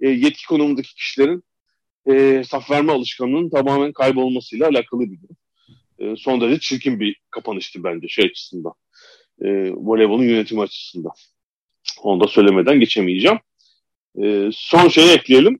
e, 0.01 0.09
yetki 0.09 0.47
konumundaki 0.47 0.95
kişilerin 0.95 1.43
e, 2.07 2.13
hesap 2.13 2.71
verme 2.71 2.91
alışkanlığının 2.91 3.49
tamamen 3.49 3.93
kaybolmasıyla 3.93 4.67
alakalı 4.67 5.01
bir 5.01 5.19
durum. 5.21 5.37
E, 5.99 6.15
son 6.15 6.41
derece 6.41 6.59
çirkin 6.59 6.99
bir 6.99 7.15
kapanıştı 7.29 7.83
bence 7.83 8.07
şey 8.07 8.25
açısından. 8.25 8.73
E, 9.41 9.71
voleybolun 9.71 10.23
yönetimi 10.23 10.61
açısından. 10.61 11.11
Onu 12.01 12.23
da 12.23 12.27
söylemeden 12.27 12.79
geçemeyeceğim. 12.79 13.39
E, 14.23 14.49
son 14.53 14.89
şeyi 14.89 15.11
ekleyelim. 15.11 15.59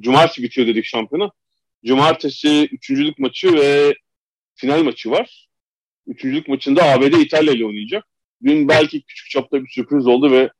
Cumartesi 0.00 0.42
bitiyor 0.42 0.66
dedik 0.66 0.84
şampiyona. 0.84 1.30
Cumartesi 1.84 2.68
üçüncülük 2.72 3.18
maçı 3.18 3.54
ve 3.54 3.94
final 4.54 4.82
maçı 4.82 5.10
var. 5.10 5.48
Üçüncülük 6.06 6.48
maçında 6.48 6.84
ABD 6.84 7.12
İtalya 7.12 7.52
ile 7.52 7.66
oynayacak. 7.66 8.04
Dün 8.44 8.68
belki 8.68 9.02
küçük 9.02 9.30
çapta 9.30 9.64
bir 9.64 9.68
sürpriz 9.68 10.06
oldu 10.06 10.30
ve 10.30 10.50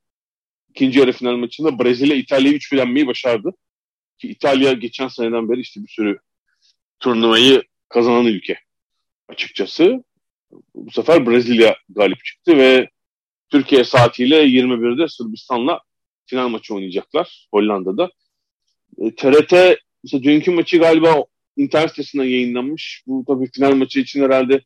ikinci 0.70 0.98
yarı 0.98 1.12
final 1.12 1.36
maçında 1.36 1.78
Brezilya 1.78 2.16
İtalya'yı 2.16 2.56
üçlenmeyi 2.56 3.06
başardı. 3.06 3.52
Ki 4.22 4.28
İtalya 4.28 4.72
geçen 4.72 5.08
seneden 5.08 5.48
beri 5.48 5.60
işte 5.60 5.82
bir 5.82 5.88
sürü 5.88 6.18
turnuvayı 7.00 7.62
kazanan 7.88 8.26
ülke 8.26 8.58
açıkçası. 9.28 10.04
Bu 10.74 10.90
sefer 10.90 11.26
Brezilya 11.26 11.76
galip 11.88 12.24
çıktı 12.24 12.56
ve 12.56 12.90
Türkiye 13.50 13.84
saatiyle 13.84 14.44
21'de 14.44 15.08
Sırbistan'la 15.08 15.80
final 16.26 16.48
maçı 16.48 16.74
oynayacaklar 16.74 17.48
Hollanda'da. 17.50 18.10
E, 18.98 19.14
TRT 19.14 19.52
mesela 20.04 20.22
dünkü 20.22 20.50
maçı 20.50 20.78
galiba 20.78 21.24
internet 21.56 21.90
sitesinden 21.90 22.24
yayınlanmış. 22.24 23.02
Bu 23.06 23.24
tabii 23.26 23.50
final 23.54 23.74
maçı 23.74 24.00
için 24.00 24.22
herhalde 24.22 24.62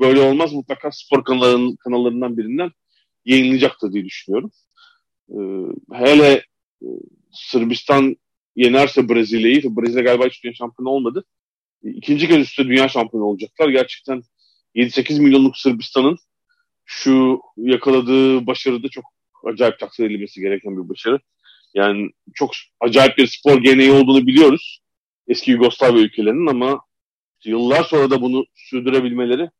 böyle 0.00 0.20
olmaz. 0.20 0.52
Mutlaka 0.52 0.90
spor 0.92 1.24
kanalların, 1.24 1.76
kanallarından 1.76 2.36
birinden 2.36 2.70
yayınlayacaktır 3.24 3.92
diye 3.92 4.04
düşünüyorum. 4.04 4.50
E, 5.28 5.38
hele 5.92 6.44
e, 6.82 6.86
Sırbistan 7.32 8.16
yenerse 8.56 9.08
Brezilya'yı, 9.08 9.76
Brezilya 9.76 10.02
galiba 10.02 10.26
hiç 10.26 10.44
dünya 10.44 10.54
şampiyonu 10.54 10.90
olmadı. 10.90 11.24
İkinci 11.82 12.28
kez 12.28 12.38
üstte 12.38 12.64
dünya 12.64 12.88
şampiyonu 12.88 13.26
olacaklar. 13.26 13.68
Gerçekten 13.68 14.22
7-8 14.74 15.20
milyonluk 15.20 15.56
Sırbistan'ın 15.56 16.18
şu 16.84 17.40
yakaladığı 17.56 18.46
başarıda 18.46 18.88
çok 18.88 19.04
acayip 19.44 19.78
takdir 19.78 20.04
edilmesi 20.04 20.40
gereken 20.40 20.84
bir 20.84 20.88
başarı. 20.88 21.18
Yani 21.74 22.10
çok 22.34 22.50
acayip 22.80 23.18
bir 23.18 23.26
spor 23.26 23.62
geleneği 23.62 23.92
olduğunu 23.92 24.26
biliyoruz. 24.26 24.80
Eski 25.28 25.50
Yugoslavya 25.50 26.02
ülkelerinin 26.02 26.46
ama 26.46 26.80
yıllar 27.44 27.84
sonra 27.84 28.10
da 28.10 28.22
bunu 28.22 28.44
sürdürebilmeleri 28.54 29.50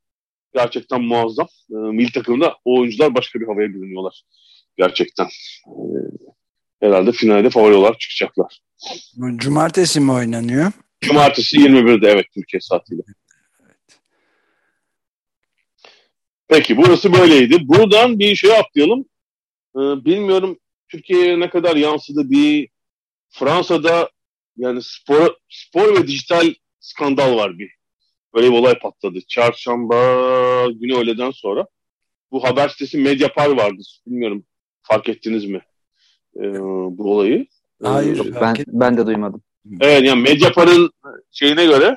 gerçekten 0.55 1.03
muazzam. 1.03 1.49
E, 1.71 1.75
milli 1.75 2.12
takımda 2.12 2.57
oyuncular 2.65 3.15
başka 3.15 3.41
bir 3.41 3.47
havaya 3.47 3.69
bürünüyorlar. 3.69 4.23
Gerçekten. 4.76 5.26
E, 5.67 5.76
herhalde 6.80 7.12
finalde 7.12 7.50
favori 7.50 7.75
olarak 7.75 8.00
çıkacaklar. 8.00 8.61
Cumartesi 9.37 10.00
mi 10.00 10.12
oynanıyor? 10.12 10.73
Cumartesi 11.00 11.56
21'de 11.56 12.09
evet 12.09 12.26
Türkiye 12.35 12.61
saatiyle. 12.61 13.02
Peki 16.49 16.76
burası 16.76 17.12
böyleydi. 17.12 17.68
Buradan 17.68 18.18
bir 18.18 18.37
şey 18.37 18.59
atlayalım. 18.59 19.04
Ee, 19.76 20.04
bilmiyorum 20.04 20.59
Türkiye'ye 20.88 21.40
ne 21.40 21.50
kadar 21.50 21.76
yansıdı 21.76 22.30
bir 22.30 22.68
Fransa'da 23.28 24.11
yani 24.56 24.83
spor, 24.83 25.35
spor 25.49 26.00
ve 26.00 26.06
dijital 26.06 26.54
skandal 26.80 27.37
var 27.37 27.59
bir. 27.59 27.71
Böyle 28.35 28.47
bir 28.47 28.59
olay 28.59 28.78
patladı. 28.78 29.18
Çarşamba 29.28 29.97
günü 30.71 30.95
öğleden 30.95 31.30
sonra. 31.30 31.66
Bu 32.30 32.45
haber 32.45 32.68
sitesi 32.68 32.99
Mediapar 32.99 33.50
vardı. 33.50 33.83
Bilmiyorum 34.06 34.45
fark 34.83 35.09
ettiniz 35.09 35.45
mi 35.45 35.61
e, 36.40 36.61
bu 36.99 37.12
olayı? 37.12 37.47
Hayır. 37.83 38.26
Ee, 38.26 38.40
ben, 38.40 38.57
ben 38.66 38.97
de 38.97 39.07
duymadım. 39.07 39.43
Evet 39.81 40.02
yani 40.05 40.23
Mediapar'ın 40.23 40.90
şeyine 41.31 41.66
göre 41.66 41.97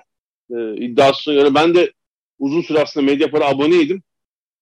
e, 0.51 0.75
iddiasına 0.75 1.34
göre 1.34 1.55
ben 1.55 1.75
de 1.75 1.93
uzun 2.39 2.62
süre 2.62 2.79
aslında 2.79 3.05
Mediapar'a 3.05 3.46
aboneydim. 3.46 4.03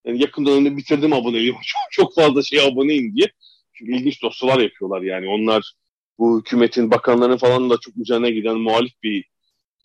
Yani 0.05 0.21
yakın 0.21 0.45
dönemde 0.45 0.77
bitirdim 0.77 1.13
aboneliğimi. 1.13 1.57
Çok, 1.63 1.91
çok 1.91 2.15
fazla 2.15 2.43
şey 2.43 2.59
aboneyim 2.59 3.15
diye. 3.15 3.27
Çünkü 3.73 3.95
ilginç 3.95 4.23
dosyalar 4.23 4.59
yapıyorlar 4.59 5.01
yani. 5.01 5.29
Onlar 5.29 5.73
bu 6.19 6.39
hükümetin, 6.39 6.91
bakanların 6.91 7.37
falan 7.37 7.69
da 7.69 7.77
çok 7.77 7.97
üzerine 7.97 8.31
giden 8.31 8.57
muhalif 8.57 9.03
bir 9.03 9.25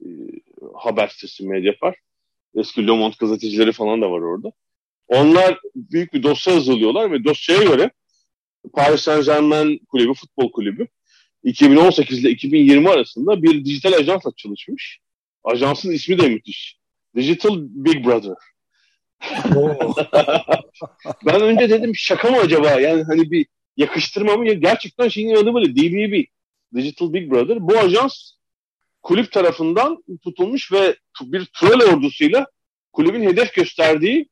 e, 0.01 0.09
haber 0.75 1.09
sitesi 1.09 1.47
Mediapar. 1.47 1.97
Eski 2.55 2.87
Le 2.87 2.93
Monde 2.93 3.15
gazetecileri 3.21 3.73
falan 3.73 4.03
da 4.03 4.11
var 4.11 4.21
orada. 4.21 4.53
Onlar 5.09 5.59
büyük 5.75 6.15
bir 6.15 6.23
dosya 6.23 6.55
hazırlıyorlar 6.55 7.13
ve 7.13 7.25
dosyaya 7.25 7.63
göre 7.63 7.91
Paris 8.73 9.01
Saint 9.01 9.27
Germain 9.27 9.79
kulübü, 9.79 10.15
futbol 10.15 10.53
kulübü 10.53 10.89
2018 11.45 12.19
ile 12.19 12.31
2020 12.31 12.91
arasında 12.91 13.43
bir 13.43 13.65
dijital 13.65 13.93
ajansla 13.93 14.31
çalışmış. 14.37 14.99
Ajansın 15.45 15.91
ismi 15.91 16.19
de 16.19 16.29
müthiş. 16.29 16.79
Digital 17.17 17.59
Big 17.59 18.07
Brother. 18.07 18.37
ben 21.27 21.41
önce 21.41 21.71
dedim 21.71 21.93
şaka 21.95 22.31
mı 22.31 22.37
acaba? 22.37 22.81
Yani 22.81 23.03
hani 23.03 23.31
bir 23.31 23.47
yakıştırma 23.77 24.37
mı? 24.37 24.53
Gerçekten 24.53 25.09
şeyin 25.09 25.35
adı 25.35 25.55
böyle 25.55 25.77
DBB. 25.77 26.25
Digital 26.77 27.13
Big 27.13 27.31
Brother. 27.31 27.69
Bu 27.69 27.79
ajans 27.79 28.33
kulüp 29.03 29.33
tarafından 29.33 30.05
tutulmuş 30.25 30.73
ve 30.73 30.97
bir 31.23 31.45
troll 31.45 31.95
ordusuyla 31.95 32.47
kulübün 32.93 33.23
hedef 33.23 33.55
gösterdiği 33.55 34.29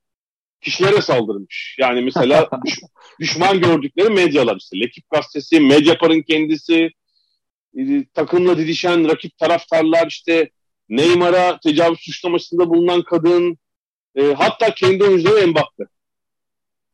kişilere 0.60 1.00
saldırmış. 1.00 1.76
Yani 1.78 2.02
mesela 2.02 2.48
düşman 3.20 3.60
gördükleri 3.60 4.10
medyalar 4.10 4.56
işte. 4.56 4.80
Lekip 4.80 5.10
gazetesi, 5.10 5.60
Medyapar'ın 5.60 6.22
kendisi, 6.22 6.90
e, 7.78 8.04
takımla 8.14 8.58
didişen 8.58 9.08
rakip 9.08 9.38
taraftarlar 9.38 10.06
işte 10.06 10.50
Neymar'a 10.88 11.60
tecavüz 11.60 12.00
suçlamasında 12.00 12.70
bulunan 12.70 13.02
kadın 13.02 13.58
e, 14.14 14.22
hatta 14.22 14.74
kendi 14.74 15.04
oyuncuları 15.04 15.48
Mbappe. 15.48 15.84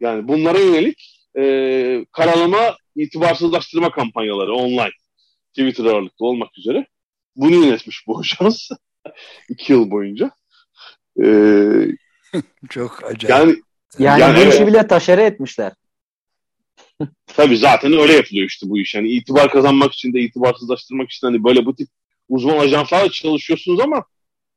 Yani 0.00 0.28
bunlara 0.28 0.58
yönelik 0.58 1.28
e, 1.38 2.06
karalama, 2.12 2.76
itibarsızlaştırma 2.96 3.90
kampanyaları 3.90 4.54
online. 4.54 4.90
Twitter 5.48 5.84
ağırlıklı 5.84 6.26
olmak 6.26 6.58
üzere. 6.58 6.86
Bunu 7.36 7.66
yönetmiş 7.66 8.06
bu 8.06 8.24
şans. 8.24 8.68
iki 9.48 9.72
yıl 9.72 9.90
boyunca. 9.90 10.30
Ee, 11.24 11.86
Çok 12.70 13.04
acayip. 13.04 13.30
Yani, 13.30 13.62
yani, 13.98 14.20
yani 14.20 14.36
bu 14.36 14.40
evet. 14.40 14.54
işi 14.54 14.66
bile 14.66 14.86
taşere 14.86 15.24
etmişler. 15.24 15.72
Tabii 17.26 17.56
zaten 17.56 17.92
öyle 17.92 18.12
yapılıyor 18.12 18.46
işte 18.46 18.70
bu 18.70 18.78
iş. 18.78 18.94
Yani 18.94 19.08
itibar 19.08 19.50
kazanmak 19.50 19.92
için 19.92 20.12
de 20.12 20.20
itibarsızlaştırmak 20.20 21.10
için 21.10 21.26
hani 21.26 21.44
böyle 21.44 21.66
bu 21.66 21.76
tip 21.76 21.88
uzman 22.28 22.58
ajanslarla 22.58 23.10
çalışıyorsunuz 23.10 23.80
ama 23.80 24.04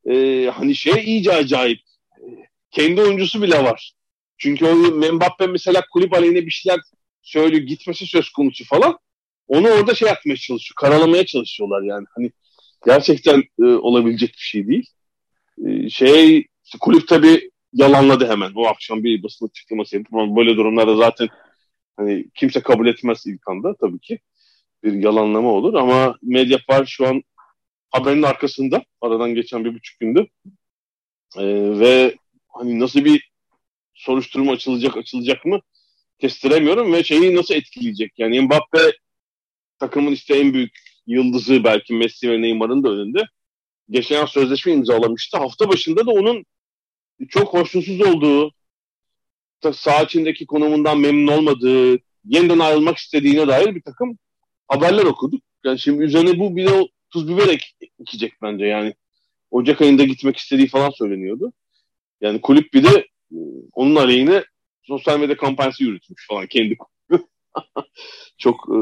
e, 0.09 0.45
hani 0.53 0.75
şey 0.75 1.03
iyice 1.05 1.33
acayip. 1.33 1.79
E, 2.17 2.23
kendi 2.71 3.01
oyuncusu 3.01 3.41
bile 3.41 3.63
var. 3.63 3.93
Çünkü 4.37 4.65
o 4.65 4.75
Mbappe 5.13 5.47
mesela 5.47 5.83
kulüp 5.91 6.13
aleyhine 6.13 6.45
bir 6.45 6.51
şeyler 6.51 6.79
söylüyor 7.21 7.63
gitmesi 7.63 8.05
söz 8.05 8.29
konusu 8.29 8.65
falan. 8.65 8.99
Onu 9.47 9.67
orada 9.67 9.95
şey 9.95 10.07
yapmaya 10.07 10.35
çalışıyor. 10.35 10.75
Karalamaya 10.75 11.25
çalışıyorlar 11.25 11.81
yani. 11.81 12.05
Hani 12.15 12.31
gerçekten 12.85 13.43
e, 13.59 13.63
olabilecek 13.63 14.29
bir 14.29 14.37
şey 14.37 14.67
değil. 14.67 14.89
E, 15.67 15.89
şey 15.89 16.47
kulüp 16.79 17.07
tabii 17.07 17.51
yalanladı 17.73 18.27
hemen. 18.27 18.51
O 18.55 18.65
akşam 18.67 19.03
bir 19.03 19.23
basın 19.23 19.47
açıklaması 19.47 19.95
yapıp 19.95 20.13
ama 20.13 20.35
böyle 20.35 20.57
durumlarda 20.57 20.95
zaten 20.95 21.27
hani 21.97 22.25
kimse 22.35 22.61
kabul 22.61 22.87
etmez 22.87 23.27
ilk 23.27 23.47
anda 23.47 23.75
tabii 23.81 23.99
ki. 23.99 24.19
Bir 24.83 24.93
yalanlama 24.93 25.51
olur 25.51 25.73
ama 25.73 26.17
Mediapar 26.21 26.85
şu 26.85 27.07
an 27.07 27.23
haberin 27.89 28.23
arkasında 28.23 28.83
aradan 29.01 29.35
geçen 29.35 29.65
bir 29.65 29.75
buçuk 29.75 29.99
gündü. 29.99 30.27
Ee, 31.37 31.43
ve 31.79 32.15
hani 32.47 32.79
nasıl 32.79 33.05
bir 33.05 33.31
soruşturma 33.93 34.51
açılacak 34.51 34.97
açılacak 34.97 35.45
mı 35.45 35.61
kestiremiyorum 36.19 36.93
ve 36.93 37.03
şeyi 37.03 37.35
nasıl 37.35 37.55
etkileyecek? 37.55 38.13
Yani 38.17 38.41
Mbappe 38.41 38.79
takımın 39.79 40.11
işte 40.11 40.37
en 40.37 40.53
büyük 40.53 40.79
yıldızı 41.07 41.63
belki 41.63 41.93
Messi 41.93 42.31
ve 42.31 42.41
Neymar'ın 42.41 42.83
da 42.83 42.89
önünde. 42.89 43.23
Geçen 43.89 44.25
sözleşme 44.25 44.71
imzalamıştı. 44.71 45.37
Hafta 45.37 45.69
başında 45.69 46.05
da 46.05 46.11
onun 46.11 46.45
çok 47.29 47.53
hoşnutsuz 47.53 48.01
olduğu, 48.01 48.51
saha 49.73 50.03
içindeki 50.03 50.45
konumundan 50.45 50.99
memnun 50.99 51.27
olmadığı, 51.27 51.99
yeniden 52.25 52.59
ayrılmak 52.59 52.97
istediğine 52.97 53.47
dair 53.47 53.75
bir 53.75 53.81
takım 53.81 54.17
haberler 54.67 55.03
okuduk. 55.03 55.41
Yani 55.65 55.79
şimdi 55.79 56.03
üzerine 56.03 56.39
bu 56.39 56.55
bir 56.55 56.67
de 56.67 56.87
tuz 57.09 57.29
biber 57.29 57.47
ek, 57.47 57.65
ekecek 57.99 58.33
bence 58.41 58.65
yani. 58.65 58.93
Ocak 59.51 59.81
ayında 59.81 60.03
gitmek 60.03 60.37
istediği 60.37 60.67
falan 60.67 60.89
söyleniyordu. 60.89 61.53
Yani 62.21 62.41
kulüp 62.41 62.73
bir 62.73 62.83
de 62.83 63.07
e, 63.31 63.37
onun 63.73 63.95
aleyhine 63.95 64.43
sosyal 64.83 65.19
medya 65.19 65.37
kampanyası 65.37 65.83
yürütmüş 65.83 66.27
falan 66.27 66.47
kendi 66.47 66.77
Çok 68.37 68.67
e, 68.69 68.77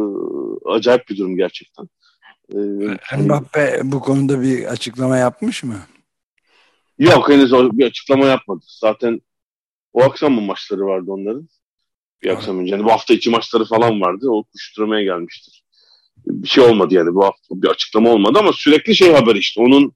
acayip 0.69 1.09
bir 1.09 1.17
durum 1.17 1.37
gerçekten. 1.37 1.89
E, 2.49 2.57
Mbappe 3.17 3.81
bu 3.83 3.99
konuda 3.99 4.41
bir 4.41 4.65
açıklama 4.65 5.17
yapmış 5.17 5.63
mı? 5.63 5.77
Yok 6.99 7.29
henüz 7.29 7.51
bir 7.53 7.85
açıklama 7.85 8.25
yapmadı. 8.25 8.65
Zaten 8.67 9.21
o 9.93 10.03
akşam 10.03 10.33
mı 10.33 10.41
maçları 10.41 10.85
vardı 10.85 11.11
onların? 11.11 11.49
Bir 12.23 12.29
akşam 12.29 12.59
önce. 12.59 12.71
Yani 12.71 12.83
bu 12.83 12.91
hafta 12.91 13.13
içi 13.13 13.29
maçları 13.29 13.65
falan 13.65 14.01
vardı. 14.01 14.29
O 14.29 14.43
kuşturmaya 14.43 15.03
gelmiştir. 15.03 15.63
Bir 16.17 16.47
şey 16.47 16.63
olmadı 16.63 16.93
yani 16.93 17.15
bu 17.15 17.25
hafta 17.25 17.61
bir 17.61 17.67
açıklama 17.67 18.09
olmadı 18.09 18.39
ama 18.39 18.53
sürekli 18.53 18.95
şey 18.95 19.13
haber 19.13 19.35
işte. 19.35 19.61
Onun 19.61 19.93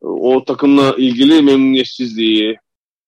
o 0.00 0.44
takımla 0.44 0.94
ilgili 0.96 1.42
memnuniyetsizliği, 1.42 2.56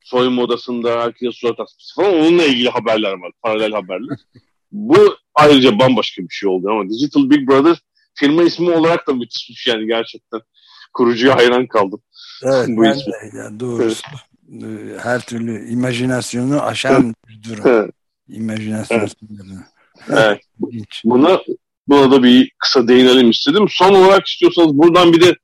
soyunma 0.00 0.42
odasında 0.42 1.00
herkese 1.00 1.32
surat 1.32 1.60
asması 1.60 1.94
falan 1.96 2.14
onunla 2.14 2.44
ilgili 2.44 2.68
haberler 2.68 3.12
var. 3.12 3.32
Paralel 3.42 3.72
haberler. 3.72 4.18
Bu 4.72 5.16
ayrıca 5.34 5.78
bambaşka 5.78 6.22
bir 6.22 6.34
şey 6.34 6.48
oldu 6.48 6.68
ama 6.70 6.90
Digital 6.90 7.30
Big 7.30 7.48
Brother 7.48 7.76
firma 8.14 8.42
ismi 8.42 8.70
olarak 8.70 9.08
da 9.08 9.12
müthişmiş 9.12 9.66
yani 9.66 9.86
gerçekten. 9.86 10.40
Kurucuya 10.96 11.36
hayran 11.36 11.66
kaldım. 11.66 12.02
Evet 12.42 12.68
bu 12.68 12.82
ben 12.82 12.94
de 12.94 13.36
ya, 13.36 13.60
doğrusu. 13.60 14.02
Evet. 14.62 15.00
Her 15.02 15.20
türlü 15.20 15.68
imajinasyonu 15.68 16.62
aşan 16.62 17.14
bir 17.28 17.42
durum. 17.42 17.62
Evet. 17.66 17.90
İmajinasyon 18.28 18.98
evet. 18.98 19.12
evet. 20.08 20.40
Buna, 21.04 21.40
buna 21.88 22.10
da 22.10 22.22
bir 22.22 22.50
kısa 22.58 22.88
değinelim 22.88 23.30
istedim. 23.30 23.66
Son 23.70 23.94
olarak 23.94 24.26
istiyorsanız 24.26 24.78
buradan 24.78 25.12
bir 25.12 25.20
de 25.20 25.34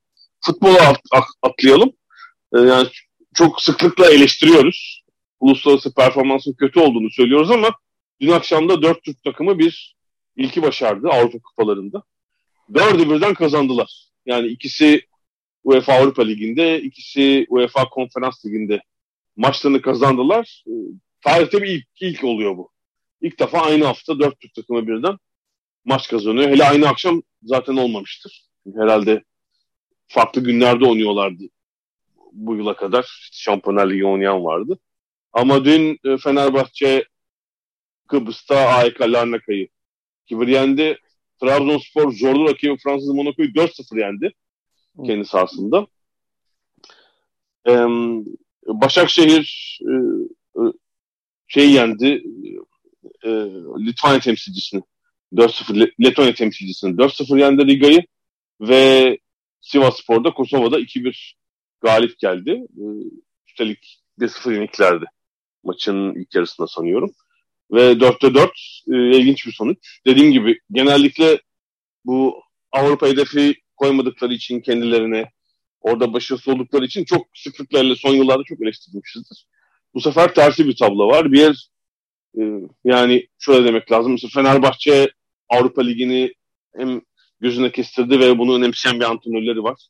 futbola 0.45 0.87
at, 0.87 0.99
at, 1.11 1.23
atlayalım. 1.41 1.91
Ee, 2.55 2.59
yani 2.59 2.87
çok 3.33 3.61
sıklıkla 3.61 4.11
eleştiriyoruz. 4.11 5.03
Uluslararası 5.39 5.93
performansın 5.93 6.53
kötü 6.53 6.79
olduğunu 6.79 7.09
söylüyoruz 7.09 7.51
ama 7.51 7.69
dün 8.21 8.31
akşam 8.31 8.69
da 8.69 8.81
dört 8.81 9.03
Türk 9.03 9.23
takımı 9.23 9.59
bir 9.59 9.95
ilki 10.35 10.61
başardı 10.61 11.09
Avrupa 11.09 11.39
kupalarında. 11.39 12.03
Dördü 12.73 13.09
birden 13.09 13.33
kazandılar. 13.33 14.07
Yani 14.25 14.47
ikisi 14.47 15.01
UEFA 15.63 15.93
Avrupa 15.93 16.23
Ligi'nde, 16.23 16.81
ikisi 16.81 17.45
UEFA 17.49 17.89
Konferans 17.89 18.45
Ligi'nde 18.45 18.81
maçlarını 19.35 19.81
kazandılar. 19.81 20.63
Ee, 20.67 20.71
tarihte 21.21 21.61
bir 21.61 21.67
ilk, 21.67 21.87
ilk 22.01 22.23
oluyor 22.23 22.57
bu. 22.57 22.71
İlk 23.21 23.39
defa 23.39 23.61
aynı 23.61 23.85
hafta 23.85 24.19
dört 24.19 24.39
Türk 24.39 24.53
takımı 24.53 24.87
birden 24.87 25.17
maç 25.85 26.07
kazanıyor. 26.07 26.49
Hele 26.49 26.63
aynı 26.63 26.87
akşam 26.87 27.21
zaten 27.43 27.75
olmamıştır. 27.75 28.45
Herhalde 28.75 29.23
farklı 30.07 30.43
günlerde 30.43 30.85
oynuyorlardı 30.85 31.43
bu 32.33 32.55
yıla 32.55 32.75
kadar. 32.75 33.29
Şampiyonlar 33.31 33.89
Ligi 33.89 34.05
oynayan 34.05 34.43
vardı. 34.43 34.79
Ama 35.33 35.65
dün 35.65 35.99
e, 36.05 36.17
Fenerbahçe 36.17 37.03
Kıbrıs'ta 38.07 38.55
AEK 38.55 39.01
Larnaka'yı 39.01 39.67
kibir 40.25 40.47
yendi. 40.47 40.97
Trabzonspor 41.41 42.11
zorlu 42.11 42.49
rakibi 42.49 42.77
Fransız 42.77 43.13
Monaco'yu 43.13 43.49
4-0 43.49 43.99
yendi 43.99 44.33
kendi 45.05 45.25
sahasında. 45.25 45.87
Ee, 47.67 47.85
Başakşehir 48.67 49.79
e, 49.81 49.93
e, 50.59 50.61
şey 51.47 51.71
yendi 51.71 52.23
e, 53.23 53.29
Litvanya 53.85 54.19
temsilcisini 54.19 54.81
4-0 55.33 55.93
Letonya 56.03 56.33
temsilcisini 56.33 56.95
4-0 56.95 57.39
yendi 57.39 57.65
Riga'yı 57.65 58.03
ve 58.61 59.17
Sivas 59.61 60.01
Spor'da 60.01 60.33
Kosova'da 60.33 60.79
2-1 60.79 61.33
galip 61.81 62.19
geldi. 62.19 62.51
E, 62.77 62.83
üstelik 63.47 64.03
1-0 64.19 64.53
yeniklerdi 64.53 65.05
maçın 65.63 66.15
ilk 66.15 66.35
yarısında 66.35 66.67
sanıyorum. 66.67 67.11
Ve 67.71 67.91
4'te 67.91 68.33
4 68.33 68.51
e, 68.91 69.17
ilginç 69.17 69.47
bir 69.47 69.51
sonuç. 69.51 69.77
Dediğim 70.05 70.31
gibi 70.31 70.59
genellikle 70.71 71.41
bu 72.05 72.43
Avrupa 72.71 73.07
hedefi 73.07 73.55
koymadıkları 73.83 74.33
için 74.33 74.59
kendilerine 74.59 75.25
orada 75.81 76.13
başarısız 76.13 76.47
oldukları 76.47 76.85
için 76.85 77.03
çok 77.03 77.25
sıklıklarla 77.33 77.95
son 77.95 78.13
yıllarda 78.13 78.43
çok 78.43 78.61
eleştirilmişizdir. 78.61 79.45
Bu 79.93 80.01
sefer 80.01 80.33
tersi 80.33 80.67
bir 80.67 80.75
tablo 80.75 81.07
var. 81.07 81.31
Bir 81.31 81.39
yer 81.39 81.69
e, 82.37 82.41
yani 82.85 83.27
şöyle 83.39 83.67
demek 83.67 83.91
lazım. 83.91 84.11
Mesela 84.11 84.31
Fenerbahçe 84.33 85.11
Avrupa 85.49 85.81
Ligi'ni 85.81 86.33
hem 86.75 87.01
gözüne 87.39 87.71
kestirdi 87.71 88.19
ve 88.19 88.37
bunu 88.37 88.55
önemseyen 88.55 88.99
bir 88.99 89.05
antrenörleri 89.05 89.63
var. 89.63 89.87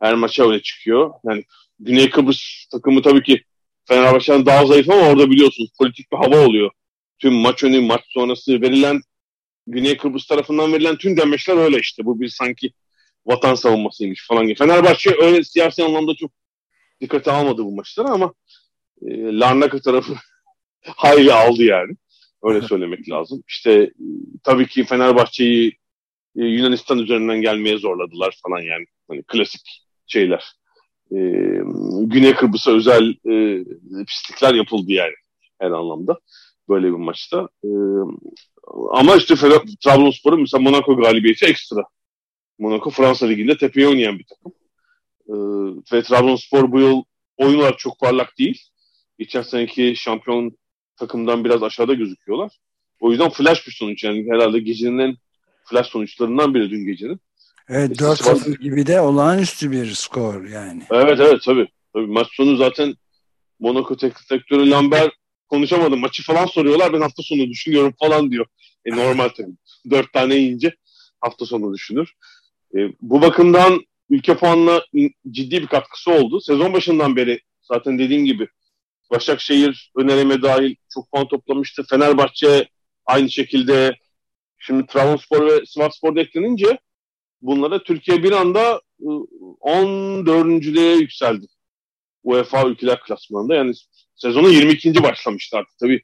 Her 0.00 0.14
maça 0.14 0.48
öyle 0.48 0.62
çıkıyor. 0.62 1.10
Yani 1.24 1.44
Güney 1.78 2.10
Kıbrıs 2.10 2.66
takımı 2.72 3.02
tabii 3.02 3.22
ki 3.22 3.42
Fenerbahçe'den 3.88 4.46
daha 4.46 4.66
zayıf 4.66 4.90
ama 4.90 5.08
orada 5.08 5.30
biliyorsunuz 5.30 5.70
politik 5.78 6.12
bir 6.12 6.16
hava 6.16 6.46
oluyor. 6.46 6.70
Tüm 7.18 7.34
maç 7.34 7.64
önü, 7.64 7.80
maç 7.80 8.00
sonrası 8.08 8.60
verilen 8.60 9.00
Güney 9.66 9.96
Kıbrıs 9.96 10.26
tarafından 10.26 10.72
verilen 10.72 10.96
tüm 10.96 11.16
demeçler 11.16 11.56
öyle 11.56 11.78
işte. 11.78 12.04
Bu 12.04 12.20
bir 12.20 12.28
sanki 12.28 12.70
vatan 13.26 13.54
savunmasıymış 13.54 14.26
falan 14.28 14.46
gibi. 14.46 14.54
Fenerbahçe 14.54 15.10
öyle 15.20 15.44
siyasi 15.44 15.84
anlamda 15.84 16.14
çok 16.14 16.30
dikkate 17.00 17.32
almadı 17.32 17.64
bu 17.64 17.74
maçları 17.76 18.08
ama 18.08 18.34
e, 19.02 19.38
Larnaka 19.38 19.80
tarafı 19.80 20.14
hayli 20.96 21.32
aldı 21.32 21.62
yani. 21.62 21.96
Öyle 22.42 22.62
söylemek 22.68 23.10
lazım. 23.10 23.42
İşte 23.48 23.72
e, 23.72 23.90
tabii 24.44 24.66
ki 24.66 24.84
Fenerbahçe'yi 24.84 25.72
e, 26.36 26.44
Yunanistan 26.44 26.98
üzerinden 26.98 27.40
gelmeye 27.40 27.78
zorladılar 27.78 28.38
falan 28.42 28.60
yani. 28.60 28.84
Hani 29.08 29.22
klasik 29.22 29.84
şeyler. 30.06 30.44
E, 31.10 31.16
Güney 32.00 32.34
Kıbrıs'a 32.34 32.72
özel 32.72 33.10
e, 33.10 33.64
pislikler 34.04 34.54
yapıldı 34.54 34.92
yani 34.92 35.14
her 35.60 35.70
anlamda. 35.70 36.18
Böyle 36.68 36.86
bir 36.86 36.96
maçta. 36.96 37.48
E, 37.64 37.68
ama 38.90 39.16
işte 39.16 39.34
Trabzonspor'un 39.84 40.40
mesela 40.40 40.62
Monaco 40.62 40.96
galibiyeti 40.96 41.46
ekstra. 41.46 41.82
Monaco 42.58 42.90
Fransa 42.90 43.26
Ligi'nde 43.26 43.56
tepeye 43.56 43.88
oynayan 43.88 44.18
bir 44.18 44.24
takım. 44.24 44.52
E, 45.28 45.34
ve 45.92 46.02
Trabzonspor 46.02 46.72
bu 46.72 46.80
yıl 46.80 47.02
oyunlar 47.36 47.76
çok 47.76 48.00
parlak 48.00 48.38
değil. 48.38 48.62
Geçen 49.18 49.42
seneki 49.42 49.94
şampiyon 49.96 50.58
takımdan 50.96 51.44
biraz 51.44 51.62
aşağıda 51.62 51.94
gözüküyorlar. 51.94 52.58
O 53.00 53.10
yüzden 53.10 53.30
flash 53.30 53.66
bir 53.66 53.72
sonuç 53.72 54.04
yani 54.04 54.26
herhalde 54.30 54.58
gecenin 54.58 54.98
en 54.98 55.16
flash 55.64 55.86
sonuçlarından 55.86 56.54
biri 56.54 56.70
dün 56.70 56.86
gecenin. 56.86 57.20
Evet 57.68 58.00
4-0 58.00 58.58
gibi 58.58 58.86
de 58.86 59.00
olağanüstü 59.00 59.70
bir 59.70 59.90
skor 59.90 60.44
yani. 60.44 60.82
Evet 60.90 61.20
evet 61.20 61.42
tabii. 61.44 61.68
tabii. 61.92 62.06
Maç 62.06 62.26
sonu 62.32 62.56
zaten 62.56 62.94
Monaco 63.60 63.96
teknik 63.96 64.30
direktörü 64.30 64.70
Lambert 64.70 65.12
konuşamadım. 65.48 66.00
Maçı 66.00 66.22
falan 66.22 66.46
soruyorlar. 66.46 66.92
Ben 66.92 67.00
hafta 67.00 67.22
sonu 67.22 67.48
düşünüyorum 67.48 67.94
falan 67.98 68.30
diyor. 68.30 68.46
E 68.84 68.96
normal 68.96 69.28
tabii. 69.28 69.56
Dört 69.90 70.12
tane 70.12 70.34
yiyince 70.34 70.76
hafta 71.20 71.46
sonu 71.46 71.74
düşünür. 71.74 72.14
E, 72.76 72.78
bu 73.00 73.22
bakımdan 73.22 73.80
ülke 74.10 74.36
puanına 74.36 74.82
ciddi 75.30 75.62
bir 75.62 75.66
katkısı 75.66 76.10
oldu. 76.10 76.40
Sezon 76.40 76.72
başından 76.72 77.16
beri 77.16 77.40
zaten 77.62 77.98
dediğim 77.98 78.24
gibi 78.24 78.48
Başakşehir 79.10 79.92
önerime 79.96 80.42
dahil 80.42 80.74
çok 80.94 81.12
puan 81.12 81.28
toplamıştı. 81.28 81.84
Fenerbahçe 81.90 82.68
aynı 83.06 83.30
şekilde 83.30 83.96
şimdi 84.58 84.86
Trabzonspor 84.86 85.46
ve 85.46 85.66
Sivasspor 85.66 86.16
eklenince 86.16 86.78
bunlara 87.42 87.82
Türkiye 87.82 88.22
bir 88.22 88.32
anda 88.32 88.80
14.lüğe 89.00 90.94
ıı, 90.94 91.00
yükseldi. 91.00 91.46
UEFA 92.22 92.68
ülkeler 92.68 93.00
klasmanında. 93.00 93.54
Yani 93.54 93.72
sezonu 94.14 94.48
22. 94.48 95.02
başlamıştı 95.02 95.56
artık. 95.56 95.78
Tabii 95.78 96.02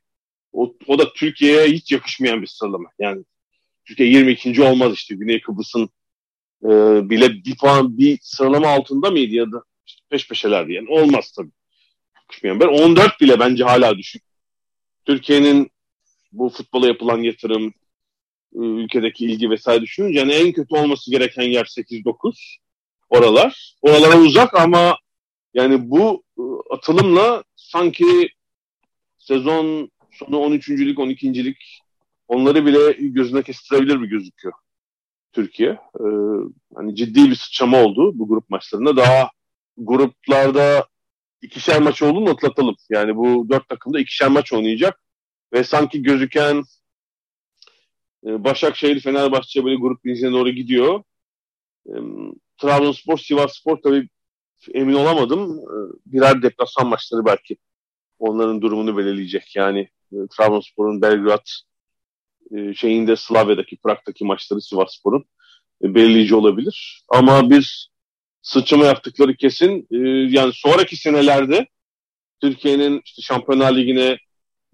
o, 0.52 0.74
o 0.86 0.98
da 0.98 1.12
Türkiye'ye 1.12 1.66
hiç 1.66 1.92
yakışmayan 1.92 2.42
bir 2.42 2.46
sıralama. 2.46 2.90
Yani 2.98 3.24
Türkiye 3.84 4.08
22. 4.08 4.62
olmaz 4.62 4.94
işte. 4.94 5.14
Güney 5.14 5.40
Kıbrıs'ın 5.40 5.90
e, 6.64 6.68
bile 7.10 7.44
bir 7.44 7.56
puan 7.56 7.98
bir 7.98 8.18
sıralama 8.22 8.68
altında 8.68 9.10
mıydı 9.10 9.34
ya 9.34 9.52
da 9.52 9.62
işte 9.86 10.02
peş 10.10 10.28
peşelerdi. 10.28 10.72
Yani 10.72 10.88
olmaz 10.88 11.32
tabii. 11.36 11.50
bir 12.60 12.66
14 12.66 13.20
bile 13.20 13.40
bence 13.40 13.64
hala 13.64 13.98
düşük. 13.98 14.22
Türkiye'nin 15.04 15.70
bu 16.32 16.48
futbola 16.48 16.86
yapılan 16.86 17.18
yatırım, 17.18 17.74
ülkedeki 18.52 19.24
ilgi 19.24 19.50
vesaire 19.50 19.82
düşününce 19.82 20.18
yani 20.18 20.32
en 20.32 20.52
kötü 20.52 20.76
olması 20.76 21.10
gereken 21.10 21.42
yer 21.42 21.64
8-9 21.64 22.56
oralar. 23.08 23.74
Oralara 23.82 24.18
uzak 24.18 24.54
ama 24.54 24.98
yani 25.54 25.90
bu 25.90 26.24
atılımla 26.70 27.44
sanki 27.56 28.28
sezon 29.18 29.90
sonu 30.12 30.36
13.lik 30.36 30.98
12.lik 30.98 31.80
onları 32.28 32.66
bile 32.66 32.92
gözüne 32.92 33.42
kestirebilir 33.42 33.96
mi 33.96 34.08
gözüküyor 34.08 34.54
Türkiye. 35.32 35.70
Ee, 35.70 36.04
hani 36.74 36.96
ciddi 36.96 37.30
bir 37.30 37.34
sıçrama 37.34 37.82
oldu 37.84 38.18
bu 38.18 38.28
grup 38.28 38.50
maçlarında. 38.50 38.96
Daha 38.96 39.30
gruplarda 39.76 40.86
ikişer 41.42 41.82
maç 41.82 42.02
olduğunu 42.02 42.30
atlatalım. 42.30 42.76
Yani 42.90 43.16
bu 43.16 43.48
dört 43.48 43.68
takımda 43.68 44.00
ikişer 44.00 44.28
maç 44.28 44.52
oynayacak. 44.52 45.00
Ve 45.52 45.64
sanki 45.64 46.02
gözüken 46.02 46.62
e, 48.26 48.44
Başakşehir, 48.44 49.00
Fenerbahçe 49.00 49.64
böyle 49.64 49.76
grup 49.76 50.04
birincine 50.04 50.32
doğru 50.32 50.50
gidiyor. 50.50 51.02
E, 51.86 51.94
Trabzonspor, 52.58 53.18
Sivasspor 53.18 53.76
tabii 53.76 54.08
emin 54.74 54.94
olamadım. 54.94 55.58
E, 55.58 55.76
birer 56.06 56.42
deplasman 56.42 56.88
maçları 56.88 57.24
belki 57.24 57.56
onların 58.18 58.62
durumunu 58.62 58.96
belirleyecek. 58.96 59.56
Yani 59.56 59.80
e, 60.12 60.16
Trabzonspor'un 60.36 61.02
Belgrad 61.02 61.46
e, 62.56 62.74
şeyinde 62.74 63.16
Slavya'daki, 63.16 63.76
Prag'daki 63.76 64.24
maçları 64.24 64.60
Sivasspor'un 64.60 65.24
e, 65.84 65.94
belirleyici 65.94 66.34
olabilir. 66.34 67.02
Ama 67.08 67.50
bir 67.50 67.90
sıçrama 68.42 68.84
yaptıkları 68.84 69.36
kesin. 69.36 69.86
E, 69.90 69.96
yani 70.36 70.52
sonraki 70.54 70.96
senelerde 70.96 71.66
Türkiye'nin 72.40 73.02
işte 73.04 73.22
Şampiyonlar 73.22 73.76
Ligi'ne 73.76 74.18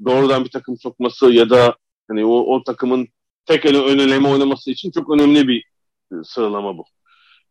doğrudan 0.04 0.44
bir 0.44 0.50
takım 0.50 0.78
sokması 0.78 1.32
ya 1.32 1.50
da 1.50 1.76
hani 2.08 2.24
o, 2.24 2.54
o 2.54 2.62
takımın 2.64 3.08
tek 3.46 3.66
ön 3.66 3.98
eleme 3.98 4.28
oynaması 4.28 4.70
için 4.70 4.90
çok 4.90 5.10
önemli 5.10 5.48
bir 5.48 5.64
e, 6.12 6.14
sıralama 6.24 6.78
bu. 6.78 6.84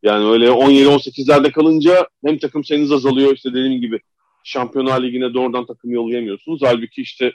Yani 0.04 0.26
öyle 0.26 0.48
17-18'lerde 0.48 1.52
kalınca 1.52 2.08
hem 2.26 2.38
takım 2.38 2.64
sayınız 2.64 2.92
azalıyor 2.92 3.36
işte 3.36 3.50
dediğim 3.50 3.82
gibi 3.82 4.00
Şampiyonlar 4.44 5.04
Ligi'ne 5.04 5.34
doğrudan 5.34 5.66
takım 5.66 5.92
yollayamıyorsunuz. 5.92 6.62
Halbuki 6.64 7.02
işte 7.02 7.34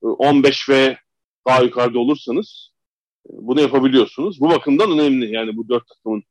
15 0.00 0.68
ve 0.68 0.98
daha 1.48 1.62
yukarıda 1.62 1.98
olursanız 1.98 2.70
e, 3.26 3.30
bunu 3.32 3.60
yapabiliyorsunuz. 3.60 4.40
Bu 4.40 4.50
bakımdan 4.50 4.90
önemli 4.90 5.34
yani 5.34 5.56
bu 5.56 5.68
dört 5.68 5.88
takımın 5.88 6.22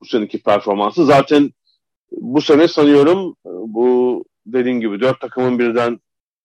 bu 0.00 0.04
seneki 0.06 0.42
performansı. 0.42 1.04
Zaten 1.04 1.50
bu 2.10 2.40
sene 2.40 2.68
sanıyorum 2.68 3.36
e, 3.46 3.50
bu 3.50 4.24
dediğim 4.46 4.80
gibi 4.80 5.00
dört 5.00 5.20
takımın 5.20 5.58
birden 5.58 6.00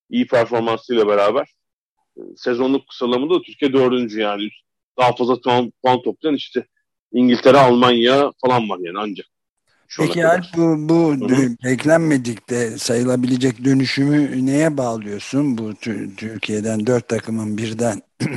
iyi 0.09 0.27
performansıyla 0.27 1.07
beraber 1.07 1.53
e, 2.17 2.21
sezonluk 2.35 2.93
sıralamada 2.93 3.41
Türkiye 3.41 3.73
dördüncü 3.73 4.19
yani 4.19 4.49
daha 4.97 5.15
fazla 5.15 5.41
puan, 5.41 5.71
puan 5.83 6.01
toplayan 6.01 6.35
işte 6.35 6.65
İngiltere, 7.11 7.57
Almanya 7.57 8.31
falan 8.45 8.69
var 8.69 8.79
yani 8.81 8.97
ancak. 8.99 9.27
Peki 9.99 10.27
Alp 10.27 10.45
bu, 10.57 10.61
bu 10.89 11.29
beklenmedik 11.63 12.49
de 12.49 12.77
sayılabilecek 12.77 13.65
dönüşümü 13.65 14.45
neye 14.45 14.77
bağlıyorsun? 14.77 15.57
Bu 15.57 15.75
Türkiye'den 16.17 16.87
dört 16.87 17.09
takımın 17.09 17.57
birden 17.57 18.01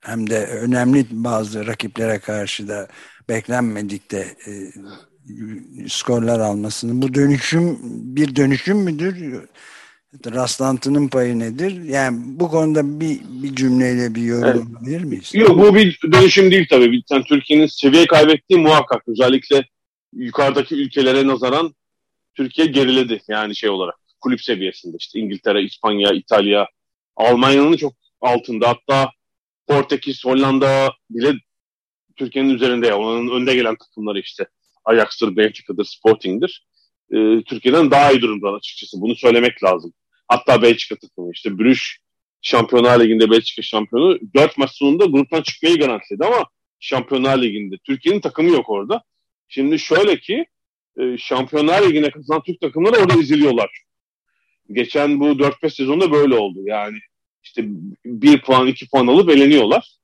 hem 0.00 0.30
de 0.30 0.46
önemli 0.46 1.06
bazı 1.10 1.66
rakiplere 1.66 2.18
karşı 2.18 2.68
da 2.68 2.88
beklenmedik 3.28 4.10
de 4.10 4.36
e, 4.46 4.52
skorlar 5.88 6.40
almasını. 6.40 7.02
Bu 7.02 7.14
dönüşüm 7.14 7.78
bir 8.16 8.36
dönüşüm 8.36 8.78
müdür? 8.78 9.44
Rastlantının 10.26 11.08
payı 11.08 11.38
nedir? 11.38 11.82
Yani 11.82 12.18
bu 12.24 12.48
konuda 12.48 13.00
bir, 13.00 13.20
bir 13.42 13.54
cümleyle 13.54 14.14
bir 14.14 14.22
yorum 14.22 14.78
evet. 14.88 15.04
miyiz? 15.04 15.34
Yok 15.34 15.58
bu 15.58 15.74
bir 15.74 16.00
dönüşüm 16.12 16.50
değil 16.50 16.66
tabii. 16.70 17.02
Yani 17.10 17.24
Türkiye'nin 17.24 17.66
seviye 17.66 18.06
kaybettiği 18.06 18.60
muhakkak. 18.60 19.08
Özellikle 19.08 19.64
yukarıdaki 20.12 20.74
ülkelere 20.74 21.26
nazaran 21.26 21.74
Türkiye 22.34 22.66
geriledi 22.66 23.22
yani 23.28 23.56
şey 23.56 23.70
olarak 23.70 23.94
kulüp 24.20 24.42
seviyesinde 24.42 24.96
işte 25.00 25.20
İngiltere, 25.20 25.62
İspanya, 25.62 26.12
İtalya, 26.12 26.66
Almanya'nın 27.16 27.76
çok 27.76 27.92
altında 28.24 28.68
hatta 28.68 29.10
Portekiz, 29.66 30.24
Hollanda 30.24 30.92
bile 31.10 31.32
Türkiye'nin 32.16 32.54
üzerinde 32.54 32.94
onların 32.94 33.30
önde 33.30 33.54
gelen 33.54 33.76
takımları 33.76 34.20
işte 34.20 34.46
Ajax'tır, 34.84 35.36
Belçika'dır, 35.36 35.84
Sporting'dir. 35.84 36.66
Ee, 37.12 37.42
Türkiye'den 37.46 37.90
daha 37.90 38.12
iyi 38.12 38.20
durumda 38.20 38.52
açıkçası. 38.52 39.00
Bunu 39.00 39.16
söylemek 39.16 39.64
lazım. 39.64 39.92
Hatta 40.28 40.62
Belçika 40.62 40.96
takımı 40.96 41.30
işte 41.32 41.58
Brüş 41.58 41.98
Şampiyonlar 42.42 43.00
Ligi'nde 43.00 43.30
Belçika 43.30 43.62
şampiyonu 43.62 44.18
dört 44.36 44.58
maç 44.58 44.70
sonunda 44.70 45.04
gruptan 45.04 45.42
çıkmayı 45.42 45.78
garantiledi 45.78 46.24
ama 46.24 46.46
Şampiyonlar 46.80 47.42
Ligi'nde 47.42 47.76
Türkiye'nin 47.86 48.20
takımı 48.20 48.50
yok 48.50 48.70
orada. 48.70 49.02
Şimdi 49.48 49.78
şöyle 49.78 50.20
ki 50.20 50.46
e, 51.00 51.18
Şampiyonlar 51.18 51.88
Ligi'ne 51.88 52.10
katılan 52.10 52.42
Türk 52.42 52.60
takımları 52.60 52.96
orada 52.96 53.14
izliyorlar. 53.14 53.82
Geçen 54.72 55.20
bu 55.20 55.24
4-5 55.24 55.70
sezonda 55.70 56.12
böyle 56.12 56.34
oldu. 56.34 56.58
Yani 56.64 56.98
işte 57.44 57.64
bir 58.04 58.42
puan, 58.42 58.66
iki 58.66 58.88
puan 58.88 59.06
alıp 59.06 59.30
eleniyorlar. 59.30 59.96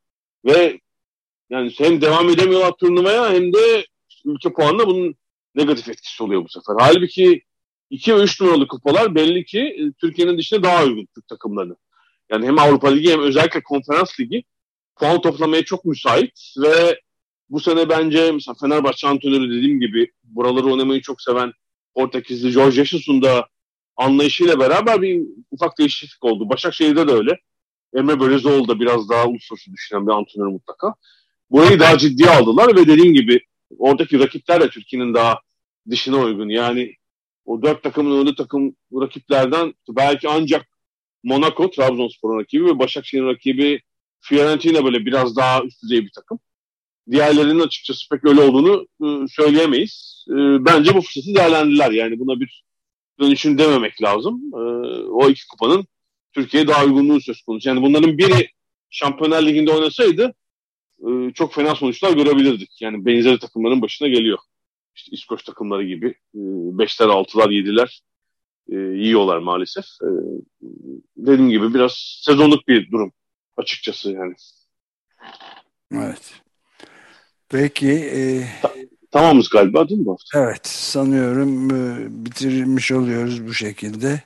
Ve 0.45 0.81
yani 1.51 1.73
hem 1.79 2.01
devam 2.01 2.29
edemiyorlar 2.29 2.73
turnuvaya 2.73 3.33
hem 3.33 3.53
de 3.53 3.87
ülke 4.25 4.53
puanına 4.53 4.87
bunun 4.87 5.15
negatif 5.55 5.89
etkisi 5.89 6.23
oluyor 6.23 6.45
bu 6.45 6.49
sefer. 6.49 6.75
Halbuki 6.79 7.43
2 7.91 8.15
ve 8.15 8.23
3 8.23 8.41
numaralı 8.41 8.69
kupalar 8.69 9.15
belli 9.15 9.45
ki 9.45 9.61
e, 9.61 9.93
Türkiye'nin 10.01 10.39
dışında 10.39 10.63
daha 10.63 10.85
uygun 10.85 11.09
Türk 11.15 11.29
takımlarını. 11.29 11.77
Yani 12.31 12.47
hem 12.47 12.59
Avrupa 12.59 12.89
Ligi 12.89 13.13
hem 13.13 13.21
özellikle 13.21 13.63
Konferans 13.63 14.21
Ligi 14.21 14.45
puan 14.97 15.21
toplamaya 15.21 15.65
çok 15.65 15.85
müsait 15.85 16.55
ve 16.59 17.01
bu 17.49 17.61
sene 17.61 17.89
bence 17.89 18.33
mesela 18.33 18.55
Fenerbahçe 18.61 19.09
antrenörü 19.09 19.57
dediğim 19.57 19.81
gibi 19.81 20.13
buraları 20.25 20.67
oynamayı 20.67 21.01
çok 21.01 21.23
seven 21.23 21.53
Portekizli 21.95 22.53
George 22.53 22.77
Jesus'un 22.77 23.23
da 23.23 23.49
anlayışıyla 23.97 24.61
beraber 24.61 25.03
bir 25.03 25.23
ufak 25.51 25.79
değişiklik 25.79 26.25
oldu. 26.25 26.49
Başakşehir'de 26.49 27.09
de 27.09 27.13
öyle. 27.13 27.39
Emre 27.95 28.21
Börezoğlu 28.21 28.69
da 28.69 28.81
biraz 28.81 29.09
daha 29.09 29.27
uluslararası 29.27 29.73
düşünen 29.73 30.07
bir 30.07 30.13
antrenör 30.13 30.47
mutlaka. 30.47 30.95
Burayı 31.51 31.81
daha 31.81 31.99
ciddiye 31.99 32.31
aldılar 32.31 32.77
ve 32.77 32.87
dediğim 32.87 33.15
gibi 33.15 33.41
oradaki 33.79 34.19
rakipler 34.19 34.61
de 34.61 34.71
Türkiye'nin 34.71 35.15
daha 35.15 35.39
dışına 35.91 36.19
uygun. 36.19 36.49
Yani 36.49 36.95
o 37.45 37.63
dört 37.63 37.83
takımın 37.83 38.17
önünde 38.19 38.35
takım 38.35 38.77
rakiplerden 38.93 39.75
belki 39.89 40.29
ancak 40.29 40.67
Monaco, 41.25 41.71
Trabzonspor'un 41.71 42.41
rakibi 42.41 42.67
ve 42.67 42.79
Başakşehir'in 42.79 43.27
rakibi 43.27 43.81
Fiorentina 44.21 44.85
böyle 44.85 45.07
biraz 45.07 45.37
daha 45.37 45.63
üst 45.65 45.83
düzey 45.83 46.05
bir 46.05 46.11
takım. 46.15 46.39
Diğerlerinin 47.11 47.61
açıkçası 47.61 48.09
pek 48.09 48.25
öyle 48.25 48.41
olduğunu 48.41 48.87
e, 49.05 49.29
söyleyemeyiz. 49.29 50.25
Bence 50.61 50.95
bu 50.95 51.01
fırsatı 51.01 51.35
değerlendiler. 51.35 51.91
Yani 51.91 52.19
buna 52.19 52.41
bir 52.41 52.65
dönüşüm 53.21 53.59
dememek 53.59 54.03
lazım. 54.03 54.43
E, 54.55 54.59
o 55.05 55.31
iki 55.31 55.49
kupanın 55.49 55.87
Türkiye'ye 56.33 56.69
daha 56.69 56.85
uygunluğu 56.85 57.21
söz 57.21 57.43
konusu. 57.43 57.69
Yani 57.69 57.83
bunların 57.83 58.19
biri 58.19 58.49
Şampiyonlar 58.91 59.47
Ligi'nde 59.47 59.73
oynasaydı 59.73 60.35
e, 61.09 61.33
çok 61.35 61.55
fena 61.55 61.75
sonuçlar 61.75 62.13
görebilirdik. 62.13 62.83
Yani 62.83 63.07
benzeri 63.07 63.39
takımların 63.39 63.83
başına 63.83 64.09
geliyor. 64.09 64.39
İşte 64.97 65.11
İskoç 65.13 65.43
takımları 65.43 65.85
gibi 65.85 66.09
e, 66.09 66.41
beşler, 66.79 67.09
altılar, 67.09 67.51
yediler 67.51 68.03
e, 68.73 68.77
yiyorlar 68.77 69.39
maalesef. 69.39 69.85
E, 69.85 70.09
dediğim 71.17 71.51
gibi 71.51 71.75
biraz 71.75 72.21
sezonluk 72.25 72.69
bir 72.69 72.91
durum 72.91 73.13
açıkçası 73.57 74.13
yani. 74.13 74.35
Evet. 75.93 76.35
Peki. 77.49 77.89
E, 77.91 78.45
Ta 78.63 78.75
tamamız 79.11 79.49
galiba 79.49 79.89
değil 79.89 80.01
mi 80.01 80.07
bu 80.07 80.13
hafta? 80.13 80.39
Evet 80.39 80.67
sanıyorum 80.67 81.71
e, 81.71 82.07
bitirmiş 82.25 82.93
oluyoruz 82.93 83.47
bu 83.47 83.55
şekilde. 83.55 84.21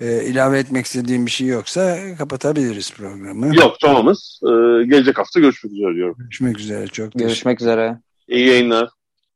E, 0.00 0.24
ilave 0.24 0.58
etmek 0.58 0.86
istediğim 0.86 1.26
bir 1.26 1.30
şey 1.30 1.46
yoksa 1.46 1.98
kapatabiliriz 2.18 2.92
programı. 2.92 3.56
Yok 3.56 3.80
tamamız. 3.80 4.40
E, 4.42 4.48
gelecek 4.84 5.18
hafta 5.18 5.40
görüşmek 5.40 5.72
üzere 5.72 5.94
diyorum. 5.94 6.16
Görüşmek 6.18 6.60
üzere. 6.60 6.86
Çok 6.86 7.12
Görüşmek 7.12 7.60
üzere. 7.60 7.98
İyi 8.28 8.46
yayınlar. 8.46 8.88